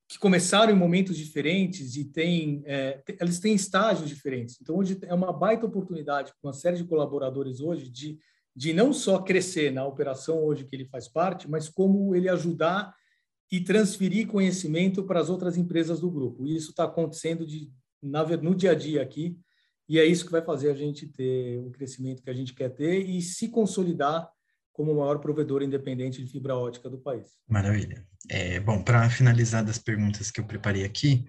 que, 0.08 0.20
começaram 0.20 0.74
em 0.74 0.78
momentos 0.78 1.18
diferentes 1.18 1.96
e 1.96 2.06
tem, 2.06 2.62
é, 2.66 3.02
têm 3.42 3.56
estágios 3.56 4.10
diferentes. 4.10 4.58
Então, 4.62 4.78
hoje 4.78 5.00
é 5.04 5.14
uma 5.14 5.32
baita 5.32 5.66
oportunidade 5.66 6.32
para 6.32 6.50
uma 6.50 6.54
série 6.54 6.78
de 6.78 6.84
colaboradores 6.84 7.60
hoje 7.60 7.90
de 7.90 8.20
de 8.56 8.74
não 8.74 8.92
só 8.92 9.20
crescer 9.22 9.72
na 9.72 9.86
operação 9.86 10.44
hoje 10.44 10.66
que 10.66 10.76
ele 10.76 10.86
faz 10.86 11.08
parte, 11.08 11.50
mas 11.50 11.70
como 11.70 12.16
ele 12.16 12.30
ajudar 12.30 12.94
e 13.52 13.62
transferir 13.62 14.28
conhecimento 14.28 15.04
para 15.04 15.20
as 15.20 15.30
outras 15.30 15.58
empresas 15.58 16.00
do 16.00 16.12
grupo. 16.12 16.46
E 16.46 16.56
isso 16.56 16.72
está 16.72 16.86
acontecendo 16.86 17.46
de, 17.46 17.72
na, 18.02 18.26
no 18.38 18.56
dia 18.56 18.72
a 18.72 18.76
dia 18.76 19.02
aqui, 19.02 19.38
e 19.88 20.00
é 20.00 20.06
isso 20.06 20.26
que 20.26 20.32
vai 20.32 20.42
fazer 20.42 20.70
a 20.70 20.74
gente 20.74 21.08
ter 21.08 21.60
o 21.60 21.70
crescimento 21.70 22.24
que 22.24 22.30
a 22.30 22.34
gente 22.34 22.54
quer 22.54 22.70
ter 22.70 23.10
e 23.10 23.22
se 23.22 23.50
consolidar 23.50 24.30
como 24.74 24.92
o 24.92 25.00
maior 25.00 25.20
provedor 25.20 25.62
independente 25.62 26.24
de 26.24 26.32
fibra 26.32 26.56
ótica 26.56 26.90
do 26.90 26.98
país. 26.98 27.28
Maravilha. 27.48 28.06
É, 28.30 28.60
bom, 28.60 28.82
para 28.82 29.10
finalizar 29.10 29.64
das 29.64 29.78
perguntas 29.78 30.32
que 30.32 30.40
eu 30.40 30.46
preparei 30.46 30.84
aqui, 30.86 31.26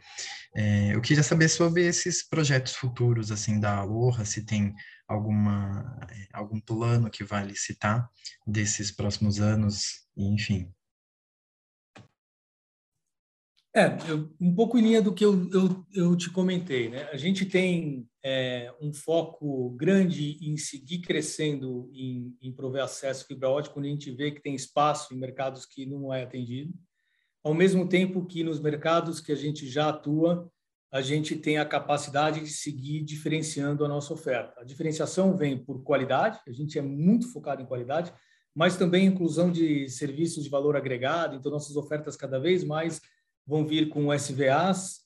é, 0.55 0.95
eu 0.95 1.01
queria 1.01 1.23
saber 1.23 1.49
sobre 1.49 1.85
esses 1.87 2.27
projetos 2.27 2.75
futuros 2.75 3.33
assim 3.33 3.59
da 3.59 3.79
Aloha, 3.79 4.25
se 4.25 4.45
tem 4.45 4.75
alguma 5.09 5.99
é, 6.11 6.29
algum 6.33 6.61
plano 6.61 7.11
que 7.11 7.25
vale 7.25 7.57
citar 7.57 8.09
desses 8.47 8.91
próximos 8.91 9.41
anos, 9.41 10.07
enfim. 10.17 10.73
É, 13.75 13.97
eu, 14.07 14.31
um 14.39 14.55
pouco 14.55 14.79
em 14.79 14.83
linha 14.83 15.01
do 15.01 15.15
que 15.15 15.25
eu, 15.25 15.51
eu, 15.51 15.87
eu 15.95 16.17
te 16.17 16.29
comentei, 16.29 16.91
né? 16.91 17.09
A 17.11 17.17
gente 17.17 17.47
tem 17.47 18.07
é, 18.25 18.73
um 18.81 18.93
foco 18.93 19.71
grande 19.71 20.39
em 20.41 20.57
seguir 20.57 21.01
crescendo 21.01 21.91
em, 21.93 22.37
em 22.41 22.53
prover 22.53 22.85
acesso 22.85 23.25
à 23.25 23.27
fibra 23.27 23.49
ótica, 23.49 23.75
quando 23.75 23.87
a 23.87 23.89
gente 23.89 24.11
vê 24.13 24.31
que 24.31 24.43
tem 24.43 24.55
espaço 24.55 25.13
em 25.13 25.19
mercados 25.19 25.67
que 25.67 25.85
não 25.85 26.13
é 26.13 26.23
atendido, 26.23 26.73
ao 27.43 27.53
mesmo 27.53 27.89
tempo 27.89 28.25
que 28.25 28.45
nos 28.45 28.61
mercados 28.61 29.21
que 29.21 29.33
a 29.33 29.37
gente 29.37 29.69
já 29.69 29.89
atua, 29.89 30.49
a 30.93 31.01
gente 31.01 31.35
tem 31.35 31.59
a 31.59 31.65
capacidade 31.65 32.41
de 32.41 32.51
seguir 32.51 33.03
diferenciando 33.03 33.85
a 33.85 33.89
nossa 33.89 34.13
oferta. 34.13 34.61
A 34.61 34.65
diferenciação 34.65 35.37
vem 35.37 35.57
por 35.57 35.83
qualidade, 35.83 36.39
a 36.47 36.53
gente 36.53 36.79
é 36.79 36.83
muito 36.83 37.33
focado 37.33 37.63
em 37.63 37.67
qualidade, 37.67 38.13
mas 38.55 38.77
também 38.77 39.07
inclusão 39.07 39.51
de 39.51 39.89
serviços 39.89 40.45
de 40.45 40.51
valor 40.51 40.77
agregado, 40.77 41.35
então 41.35 41.51
nossas 41.51 41.77
ofertas 41.77 42.15
cada 42.15 42.39
vez 42.39 42.63
mais 42.63 43.01
vão 43.47 43.67
vir 43.67 43.89
com 43.89 44.13
SVAs 44.13 45.01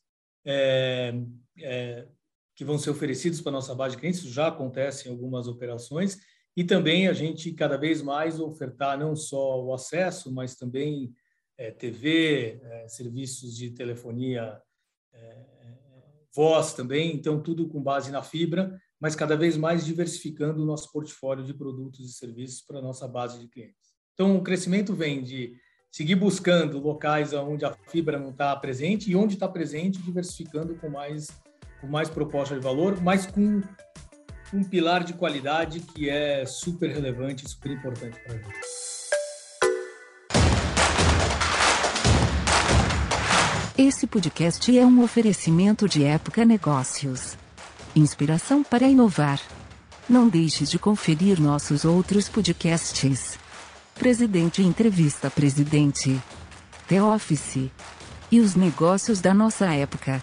é, 0.44 1.14
é, 1.60 2.08
que 2.56 2.64
vão 2.64 2.78
ser 2.78 2.90
oferecidos 2.90 3.40
para 3.40 3.50
a 3.50 3.52
nossa 3.52 3.74
base 3.74 3.94
de 3.94 4.00
clientes, 4.00 4.20
isso 4.20 4.32
já 4.32 4.48
acontece 4.48 5.08
em 5.08 5.12
algumas 5.12 5.46
operações, 5.46 6.18
e 6.56 6.64
também 6.64 7.06
a 7.06 7.12
gente 7.12 7.52
cada 7.52 7.76
vez 7.76 8.02
mais 8.02 8.40
ofertar 8.40 8.98
não 8.98 9.14
só 9.14 9.62
o 9.62 9.72
acesso, 9.74 10.32
mas 10.32 10.56
também 10.56 11.12
é, 11.58 11.70
TV, 11.70 12.58
é, 12.62 12.88
serviços 12.88 13.54
de 13.54 13.70
telefonia, 13.70 14.60
é, 15.12 15.56
voz 16.34 16.74
também, 16.74 17.14
então 17.14 17.42
tudo 17.42 17.68
com 17.68 17.82
base 17.82 18.10
na 18.10 18.22
fibra, 18.22 18.78
mas 19.00 19.14
cada 19.14 19.36
vez 19.36 19.56
mais 19.56 19.84
diversificando 19.84 20.62
o 20.62 20.66
nosso 20.66 20.90
portfólio 20.92 21.44
de 21.44 21.54
produtos 21.54 22.08
e 22.08 22.12
serviços 22.12 22.62
para 22.62 22.78
a 22.78 22.82
nossa 22.82 23.06
base 23.06 23.38
de 23.38 23.48
clientes. 23.48 23.94
Então, 24.14 24.36
o 24.36 24.42
crescimento 24.42 24.94
vem 24.94 25.22
de 25.22 25.54
seguir 25.90 26.14
buscando 26.14 26.78
locais 26.78 27.32
onde 27.32 27.64
a 27.64 27.72
fibra 27.88 28.18
não 28.18 28.30
está 28.30 28.54
presente 28.56 29.10
e 29.10 29.16
onde 29.16 29.34
está 29.34 29.48
presente, 29.48 30.00
diversificando 30.02 30.74
com 30.76 30.88
mais, 30.88 31.28
com 31.80 31.86
mais 31.86 32.08
proposta 32.08 32.54
de 32.54 32.60
valor, 32.60 33.00
mas 33.02 33.26
com 33.26 33.62
um 34.52 34.64
pilar 34.64 35.04
de 35.04 35.12
qualidade 35.12 35.80
que 35.80 36.08
é 36.08 36.44
super 36.46 36.90
relevante 36.90 37.48
super 37.48 37.72
importante 37.72 38.18
para 38.24 38.34
a 38.34 38.38
gente. 38.38 38.76
Esse 43.78 44.06
podcast 44.06 44.78
é 44.78 44.86
um 44.86 45.02
oferecimento 45.02 45.86
de 45.86 46.02
Época 46.02 46.46
Negócios. 46.46 47.36
Inspiração 47.94 48.62
para 48.62 48.86
inovar. 48.86 49.38
Não 50.08 50.28
deixe 50.28 50.64
de 50.64 50.78
conferir 50.78 51.38
nossos 51.38 51.84
outros 51.84 52.26
podcasts. 52.26 53.38
Presidente 53.94 54.62
Entrevista 54.62 55.30
Presidente. 55.30 56.18
The 56.88 57.02
Office. 57.02 57.70
E 58.30 58.40
os 58.40 58.54
negócios 58.54 59.20
da 59.20 59.34
nossa 59.34 59.66
época. 59.66 60.22